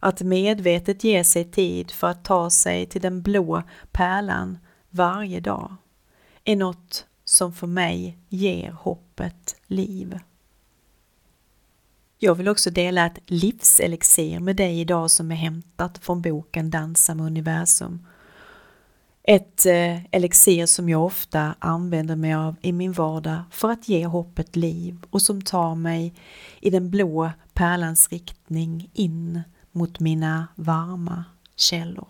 Att 0.00 0.22
medvetet 0.22 1.04
ge 1.04 1.24
sig 1.24 1.44
tid 1.44 1.90
för 1.90 2.06
att 2.06 2.24
ta 2.24 2.50
sig 2.50 2.86
till 2.86 3.00
den 3.00 3.22
blå 3.22 3.62
pärlan 3.92 4.58
varje 4.90 5.40
dag 5.40 5.76
är 6.44 6.56
något 6.56 7.06
som 7.32 7.52
för 7.52 7.66
mig 7.66 8.18
ger 8.28 8.70
hoppet 8.70 9.56
liv. 9.66 10.18
Jag 12.18 12.34
vill 12.34 12.48
också 12.48 12.70
dela 12.70 13.06
ett 13.06 13.18
livselixir 13.26 14.40
med 14.40 14.56
dig 14.56 14.80
idag 14.80 15.10
som 15.10 15.32
är 15.32 15.36
hämtat 15.36 15.98
från 15.98 16.22
boken 16.22 16.70
Dansa 16.70 17.14
med 17.14 17.26
universum 17.26 18.06
ett 19.22 19.66
eh, 19.66 20.04
elixir 20.04 20.66
som 20.66 20.88
jag 20.88 21.04
ofta 21.04 21.54
använder 21.58 22.16
mig 22.16 22.34
av 22.34 22.56
i 22.62 22.72
min 22.72 22.92
vardag 22.92 23.42
för 23.50 23.70
att 23.70 23.88
ge 23.88 24.06
hoppet 24.06 24.56
liv 24.56 25.04
och 25.10 25.22
som 25.22 25.42
tar 25.42 25.74
mig 25.74 26.14
i 26.60 26.70
den 26.70 26.90
blå 26.90 27.30
pärlans 27.52 28.08
riktning 28.08 28.90
in 28.92 29.42
mot 29.72 30.00
mina 30.00 30.48
varma 30.54 31.24
källor. 31.56 32.08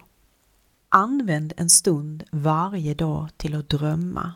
Använd 0.89 1.53
en 1.57 1.71
stund 1.71 2.25
varje 2.31 2.95
dag 2.95 3.29
till 3.37 3.55
att 3.55 3.69
drömma. 3.69 4.33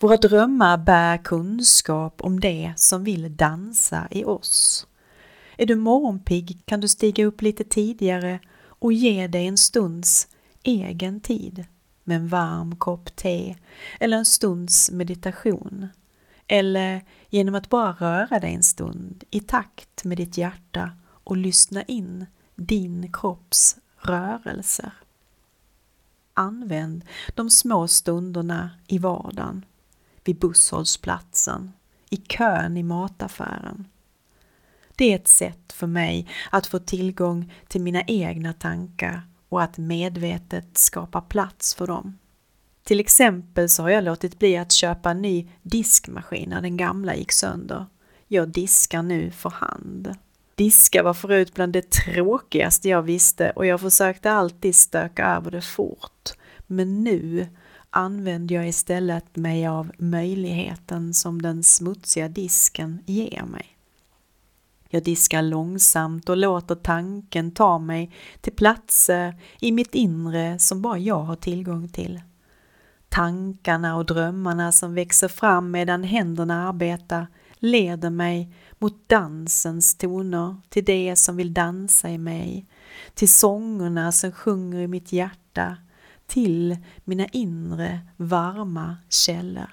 Våra 0.00 0.16
drömmar 0.16 0.78
bär 0.78 1.16
kunskap 1.18 2.20
om 2.20 2.40
det 2.40 2.72
som 2.76 3.04
vill 3.04 3.36
dansa 3.36 4.08
i 4.10 4.24
oss. 4.24 4.86
Är 5.56 5.66
du 5.66 5.76
morgonpigg 5.76 6.62
kan 6.64 6.80
du 6.80 6.88
stiga 6.88 7.26
upp 7.26 7.42
lite 7.42 7.64
tidigare 7.64 8.40
och 8.62 8.92
ge 8.92 9.26
dig 9.26 9.46
en 9.46 9.58
stunds 9.58 10.28
egen 10.62 11.20
tid 11.20 11.64
med 12.04 12.16
en 12.16 12.28
varm 12.28 12.76
kopp 12.76 13.16
te 13.16 13.56
eller 14.00 14.16
en 14.16 14.24
stunds 14.24 14.90
meditation 14.90 15.88
eller 16.46 17.04
genom 17.28 17.54
att 17.54 17.68
bara 17.68 17.92
röra 17.92 18.40
dig 18.40 18.54
en 18.54 18.62
stund 18.62 19.24
i 19.30 19.40
takt 19.40 20.04
med 20.04 20.16
ditt 20.16 20.38
hjärta 20.38 20.90
och 21.24 21.36
lyssna 21.36 21.82
in 21.82 22.26
din 22.56 23.12
kropps 23.12 23.76
rörelser. 23.96 24.92
Använd 26.34 27.04
de 27.34 27.50
små 27.50 27.88
stunderna 27.88 28.70
i 28.86 28.98
vardagen, 28.98 29.64
vid 30.30 30.38
busshållplatsen, 30.38 31.72
i 32.10 32.16
kön 32.16 32.76
i 32.76 32.82
mataffären. 32.82 33.88
Det 34.96 35.12
är 35.12 35.16
ett 35.16 35.28
sätt 35.28 35.72
för 35.72 35.86
mig 35.86 36.28
att 36.50 36.66
få 36.66 36.78
tillgång 36.78 37.52
till 37.68 37.80
mina 37.80 38.02
egna 38.02 38.52
tankar 38.52 39.22
och 39.48 39.62
att 39.62 39.78
medvetet 39.78 40.78
skapa 40.78 41.20
plats 41.20 41.74
för 41.74 41.86
dem. 41.86 42.18
Till 42.84 43.00
exempel 43.00 43.68
så 43.68 43.82
har 43.82 43.90
jag 43.90 44.04
låtit 44.04 44.38
bli 44.38 44.56
att 44.56 44.72
köpa 44.72 45.10
en 45.10 45.22
ny 45.22 45.48
diskmaskin 45.62 46.50
när 46.50 46.62
den 46.62 46.76
gamla 46.76 47.14
gick 47.14 47.32
sönder. 47.32 47.86
Jag 48.28 48.48
diskar 48.48 49.02
nu 49.02 49.30
för 49.30 49.50
hand. 49.50 50.14
Diska 50.54 51.02
var 51.02 51.14
förut 51.14 51.54
bland 51.54 51.72
det 51.72 51.90
tråkigaste 51.90 52.88
jag 52.88 53.02
visste 53.02 53.50
och 53.50 53.66
jag 53.66 53.80
försökte 53.80 54.32
alltid 54.32 54.74
stöka 54.74 55.26
över 55.26 55.50
det 55.50 55.62
fort. 55.62 56.30
Men 56.66 57.04
nu 57.04 57.48
använder 57.90 58.54
jag 58.54 58.68
istället 58.68 59.36
mig 59.36 59.66
av 59.66 59.92
möjligheten 59.98 61.14
som 61.14 61.42
den 61.42 61.62
smutsiga 61.62 62.28
disken 62.28 63.02
ger 63.06 63.42
mig. 63.44 63.66
Jag 64.88 65.04
diskar 65.04 65.42
långsamt 65.42 66.28
och 66.28 66.36
låter 66.36 66.74
tanken 66.74 67.50
ta 67.50 67.78
mig 67.78 68.10
till 68.40 68.52
platser 68.52 69.34
i 69.60 69.72
mitt 69.72 69.94
inre 69.94 70.58
som 70.58 70.82
bara 70.82 70.98
jag 70.98 71.20
har 71.20 71.36
tillgång 71.36 71.88
till. 71.88 72.20
Tankarna 73.08 73.96
och 73.96 74.06
drömmarna 74.06 74.72
som 74.72 74.94
växer 74.94 75.28
fram 75.28 75.70
medan 75.70 76.04
händerna 76.04 76.68
arbetar 76.68 77.26
leder 77.58 78.10
mig 78.10 78.54
mot 78.78 79.08
dansens 79.08 79.94
toner, 79.94 80.56
till 80.68 80.84
det 80.84 81.16
som 81.16 81.36
vill 81.36 81.54
dansa 81.54 82.10
i 82.10 82.18
mig, 82.18 82.66
till 83.14 83.28
sångerna 83.28 84.12
som 84.12 84.32
sjunger 84.32 84.80
i 84.80 84.86
mitt 84.86 85.12
hjärta, 85.12 85.76
till 86.30 86.76
mina 87.04 87.26
inre 87.26 88.00
varma 88.16 88.96
källor. 89.08 89.70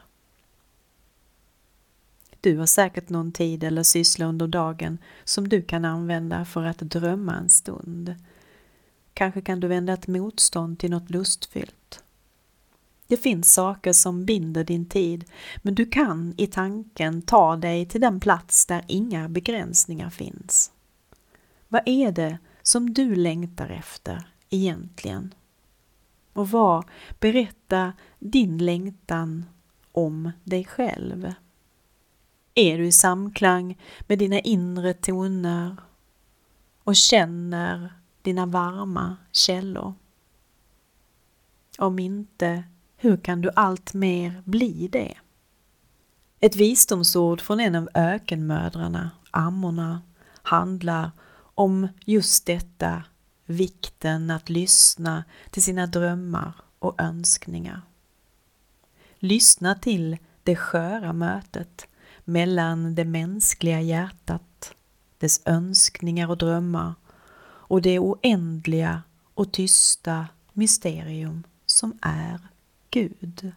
Du 2.41 2.58
har 2.58 2.65
säkert 2.65 3.10
någon 3.10 3.32
tid 3.32 3.63
eller 3.63 3.84
syssla 3.84 4.26
under 4.26 4.48
dagen 4.48 4.98
som 5.24 5.50
du 5.50 5.62
kan 5.62 5.86
använda 5.86 6.46
för 6.46 6.63
att 6.63 6.78
drömma 6.78 7.36
en 7.36 7.50
stund. 7.50 8.15
Kanske 9.13 9.41
kan 9.41 9.60
du 9.60 9.67
vända 9.67 9.93
ett 9.93 10.08
motstånd 10.08 10.80
till 10.80 10.91
något 10.91 11.10
lustfyllt. 11.10 12.04
Det 13.08 13.17
finns 13.17 13.54
saker 13.54 13.93
som 13.93 14.26
binder 14.26 14.63
din 14.63 14.86
tid, 14.86 15.26
men 15.58 15.76
du 15.76 15.86
kan 15.86 16.34
i 16.38 16.48
tanken 16.48 17.22
ta 17.22 17.56
dig 17.56 17.86
till 17.86 18.02
den 18.02 18.20
plats 18.20 18.65
där 18.65 18.86
inga 18.88 19.30
begränsningar 19.30 20.10
finns. 20.10 20.72
Vad 21.67 21.82
är 21.86 22.12
det 22.12 22.38
som 22.62 22.93
du 22.93 23.15
längtar 23.15 23.70
efter 23.70 24.28
egentligen? 24.50 25.34
Och 26.38 26.50
vad 26.50 26.86
berätta 27.19 27.93
din 28.19 28.58
längtan 28.58 29.45
om 29.91 30.32
dig 30.43 30.65
själv? 30.65 31.34
Är 32.54 32.78
du 32.78 32.86
i 32.86 32.91
samklang 32.91 33.78
med 34.08 34.19
dina 34.19 34.39
inre 34.39 34.93
toner 34.93 35.76
och 36.84 36.95
känner 36.95 37.93
dina 38.21 38.45
varma 38.45 39.17
källor? 39.32 39.93
Om 41.78 42.00
inte, 42.00 42.63
hur 42.97 43.17
kan 43.17 43.41
du 43.41 43.50
allt 43.56 43.93
mer 43.93 44.41
bli 44.45 44.88
det? 44.91 45.17
Ett 46.39 46.56
visdomsord 46.56 47.41
från 47.41 47.60
en 47.60 47.76
av 47.76 47.89
ökenmödrarna, 47.93 49.12
ammorna, 49.32 50.02
handlar 50.41 51.12
om 51.56 51.88
just 52.06 52.45
detta, 52.45 53.04
vikten 53.47 54.31
att 54.31 54.49
lyssna 54.49 55.23
till 55.51 55.63
sina 55.63 55.88
drömmar 55.88 56.53
och 56.79 57.01
önskningar. 57.01 57.81
Lyssna 59.19 59.75
till 59.75 60.17
det 60.43 60.55
sköra 60.55 61.13
mötet 61.13 61.88
mellan 62.23 62.95
det 62.95 63.05
mänskliga 63.05 63.81
hjärtat, 63.81 64.73
dess 65.17 65.41
önskningar 65.45 66.29
och 66.29 66.38
drömmar 66.38 66.93
och 67.67 67.81
det 67.81 67.99
oändliga 67.99 69.03
och 69.33 69.51
tysta 69.51 70.27
mysterium 70.53 71.43
som 71.65 71.97
är 72.01 72.39
Gud. 72.89 73.51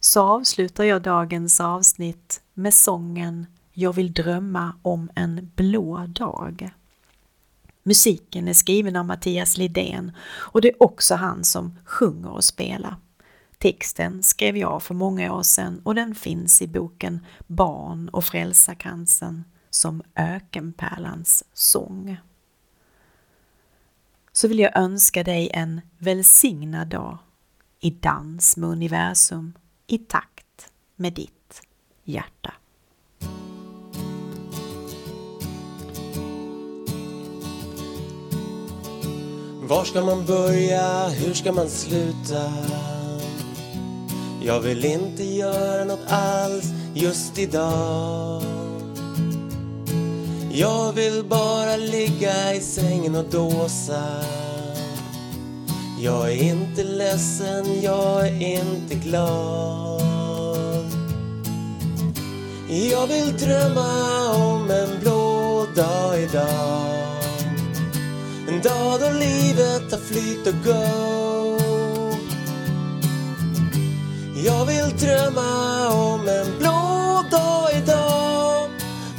Så 0.00 0.22
avslutar 0.22 0.84
jag 0.84 1.02
dagens 1.02 1.60
avsnitt 1.60 2.40
med 2.54 2.74
sången 2.74 3.46
Jag 3.72 3.92
vill 3.92 4.12
drömma 4.12 4.72
om 4.82 5.10
en 5.14 5.50
blå 5.56 6.06
dag. 6.06 6.70
Musiken 7.86 8.48
är 8.48 8.52
skriven 8.52 8.96
av 8.96 9.06
Mattias 9.06 9.56
Lidén 9.56 10.12
och 10.28 10.60
det 10.60 10.68
är 10.68 10.82
också 10.82 11.14
han 11.14 11.44
som 11.44 11.78
sjunger 11.84 12.30
och 12.30 12.44
spelar. 12.44 12.96
Texten 13.58 14.22
skrev 14.22 14.56
jag 14.56 14.82
för 14.82 14.94
många 14.94 15.34
år 15.34 15.42
sedan 15.42 15.80
och 15.84 15.94
den 15.94 16.14
finns 16.14 16.62
i 16.62 16.68
boken 16.68 17.26
Barn 17.46 18.08
och 18.08 18.24
frälsarkransen 18.24 19.44
som 19.70 20.02
Ökenpärlans 20.14 21.44
sång. 21.52 22.16
Så 24.32 24.48
vill 24.48 24.58
jag 24.58 24.76
önska 24.76 25.24
dig 25.24 25.50
en 25.52 25.80
välsignad 25.98 26.88
dag 26.88 27.18
i 27.80 27.90
dans 27.90 28.56
med 28.56 28.68
universum 28.68 29.52
i 29.86 29.98
takt 29.98 30.70
med 30.96 31.12
ditt 31.12 31.62
hjärta. 32.04 32.54
Var 39.68 39.84
ska 39.84 40.04
man 40.04 40.26
börja? 40.26 41.08
Hur 41.08 41.34
ska 41.34 41.52
man 41.52 41.68
sluta? 41.68 42.52
Jag 44.42 44.60
vill 44.60 44.84
inte 44.84 45.24
göra 45.24 45.84
något 45.84 46.06
alls 46.08 46.64
just 46.94 47.38
idag 47.38 48.42
Jag 50.50 50.92
vill 50.92 51.24
bara 51.24 51.76
ligga 51.76 52.54
i 52.54 52.60
sängen 52.60 53.14
och 53.14 53.24
dåsa 53.30 54.02
Jag 56.00 56.32
är 56.32 56.42
inte 56.42 56.84
ledsen, 56.84 57.82
jag 57.82 58.26
är 58.26 58.42
inte 58.42 58.94
glad 58.94 60.00
Jag 62.90 63.06
vill 63.06 63.36
drömma 63.36 64.30
om 64.34 64.70
en 64.70 65.00
blå 65.00 65.66
dag 65.76 66.22
idag 66.22 67.05
en 68.48 68.62
dag 68.62 69.00
då 69.00 69.10
livet 69.10 69.92
har 69.92 69.98
flyt 69.98 70.46
och 70.46 70.54
gå 70.64 71.16
Jag 74.44 74.66
vill 74.66 74.96
drömma 74.98 75.88
om 75.88 76.28
en 76.28 76.58
blå 76.58 77.24
dag 77.30 77.68
idag. 77.76 78.70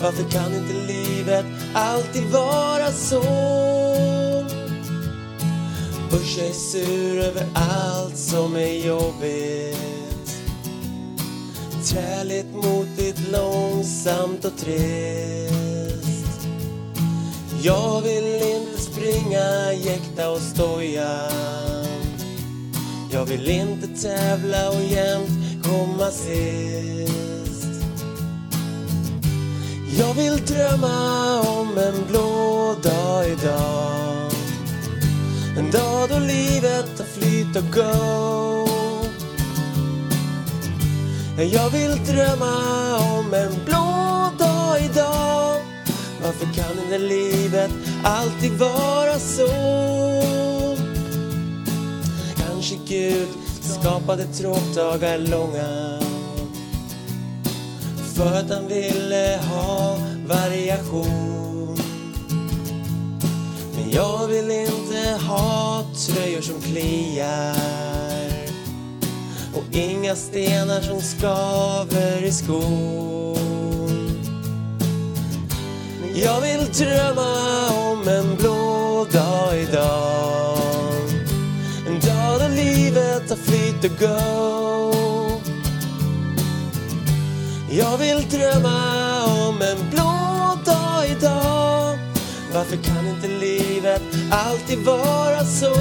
Varför 0.01 0.31
kan 0.31 0.55
inte 0.55 0.73
livet 0.73 1.45
alltid 1.73 2.23
vara 2.23 2.91
så? 2.91 3.21
Usch, 6.13 6.37
jag 6.37 6.47
är 6.47 6.53
sur 6.53 7.19
över 7.19 7.45
allt 7.53 8.17
som 8.17 8.55
är 8.55 8.85
jobbigt. 8.85 9.77
Träligt, 11.85 12.55
motigt, 12.55 13.19
långsamt 13.31 14.45
och 14.45 14.57
trist. 14.57 15.47
Jag 17.61 18.01
vill 18.01 18.25
inte 18.25 18.66
springa, 19.07 19.73
jäkta 19.73 20.29
och 20.29 20.39
stoja. 20.39 21.29
Jag 23.11 23.25
vill 23.25 23.49
inte 23.49 23.87
tävla 23.87 24.69
och 24.69 24.81
jämt 24.81 25.63
komma 25.63 26.11
sist. 26.11 27.67
Jag 29.99 30.13
vill 30.13 30.45
drömma 30.45 31.41
om 31.41 31.77
en 31.77 32.07
blå 32.07 32.75
dag 32.83 33.27
idag. 33.27 34.31
En 35.57 35.71
dag 35.71 36.09
då 36.09 36.19
livet 36.19 36.99
har 36.99 37.05
flyt 37.05 37.55
och 37.55 37.73
go 37.73 38.67
Jag 41.43 41.69
vill 41.69 42.05
drömma 42.05 42.97
om 42.97 43.33
en 43.33 43.65
blå 43.65 44.31
dag 44.39 44.81
idag. 44.81 45.61
Varför 46.23 46.53
kan 46.53 46.83
inte 46.83 46.97
livet 46.97 47.86
alltid 48.07 48.51
vara 48.51 49.19
så? 49.19 49.47
kanske 52.37 52.75
Gud 52.87 53.27
skapade 53.61 54.25
tråkdagar 54.25 55.17
långa 55.17 55.99
för 58.15 58.39
att 58.39 58.49
han 58.49 58.67
ville 58.67 59.39
ha 59.49 59.97
variation. 60.27 61.77
Men 63.75 63.91
jag 63.91 64.27
vill 64.27 64.51
inte 64.51 65.25
ha 65.27 65.85
tröjor 66.07 66.41
som 66.41 66.61
kliar 66.61 67.55
och 69.55 69.75
inga 69.75 70.15
stenar 70.15 70.81
som 70.81 71.01
skaver 71.01 72.23
i 72.23 72.31
skon. 72.31 73.86
Jag 76.23 76.41
vill 76.41 76.71
drömma 76.71 77.69
om 77.69 78.07
en 78.07 78.35
blå 78.35 79.05
dag 79.11 79.57
idag. 79.57 80.57
En 81.87 81.99
dag 81.99 82.39
då 82.39 82.47
livet 82.47 83.29
har 83.29 83.37
flyt 83.37 83.83
och 83.83 83.99
go 83.99 85.41
Jag 87.69 87.97
vill 87.97 88.29
drömma 88.29 89.25
om 89.25 89.61
en 89.61 89.89
blå 89.91 90.57
dag 90.65 91.07
idag. 91.09 91.97
Varför 92.53 92.77
kan 92.77 93.07
inte 93.07 93.27
livet 93.27 94.01
alltid 94.31 94.79
vara 94.79 95.45
så? 95.45 95.75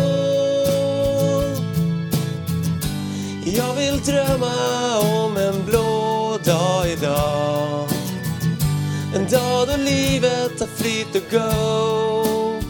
Jag 3.45 3.75
vill 3.75 4.01
drömma 4.01 4.99
om 4.99 5.37
en 5.37 5.65
blå 5.65 6.39
dag 6.45 6.91
idag. 6.91 7.86
En 9.17 9.27
dag 9.31 9.69
då 9.69 9.77
livet 9.77 10.61
har 10.61 10.67
flyt 10.67 11.15
och 11.15 11.31
go. 11.31 12.61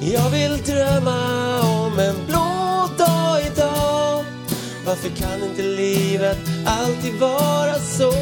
Jag 0.00 0.30
vill 0.30 0.62
drömma 0.62 1.60
om 1.60 1.98
en 1.98 2.26
blå 2.26 2.88
dag 2.98 3.40
idag. 3.52 4.24
Varför 4.86 5.08
kan 5.08 5.42
inte 5.50 5.62
livet 5.62 6.38
alltid 6.66 7.14
vara 7.14 7.74
så? 7.74 8.12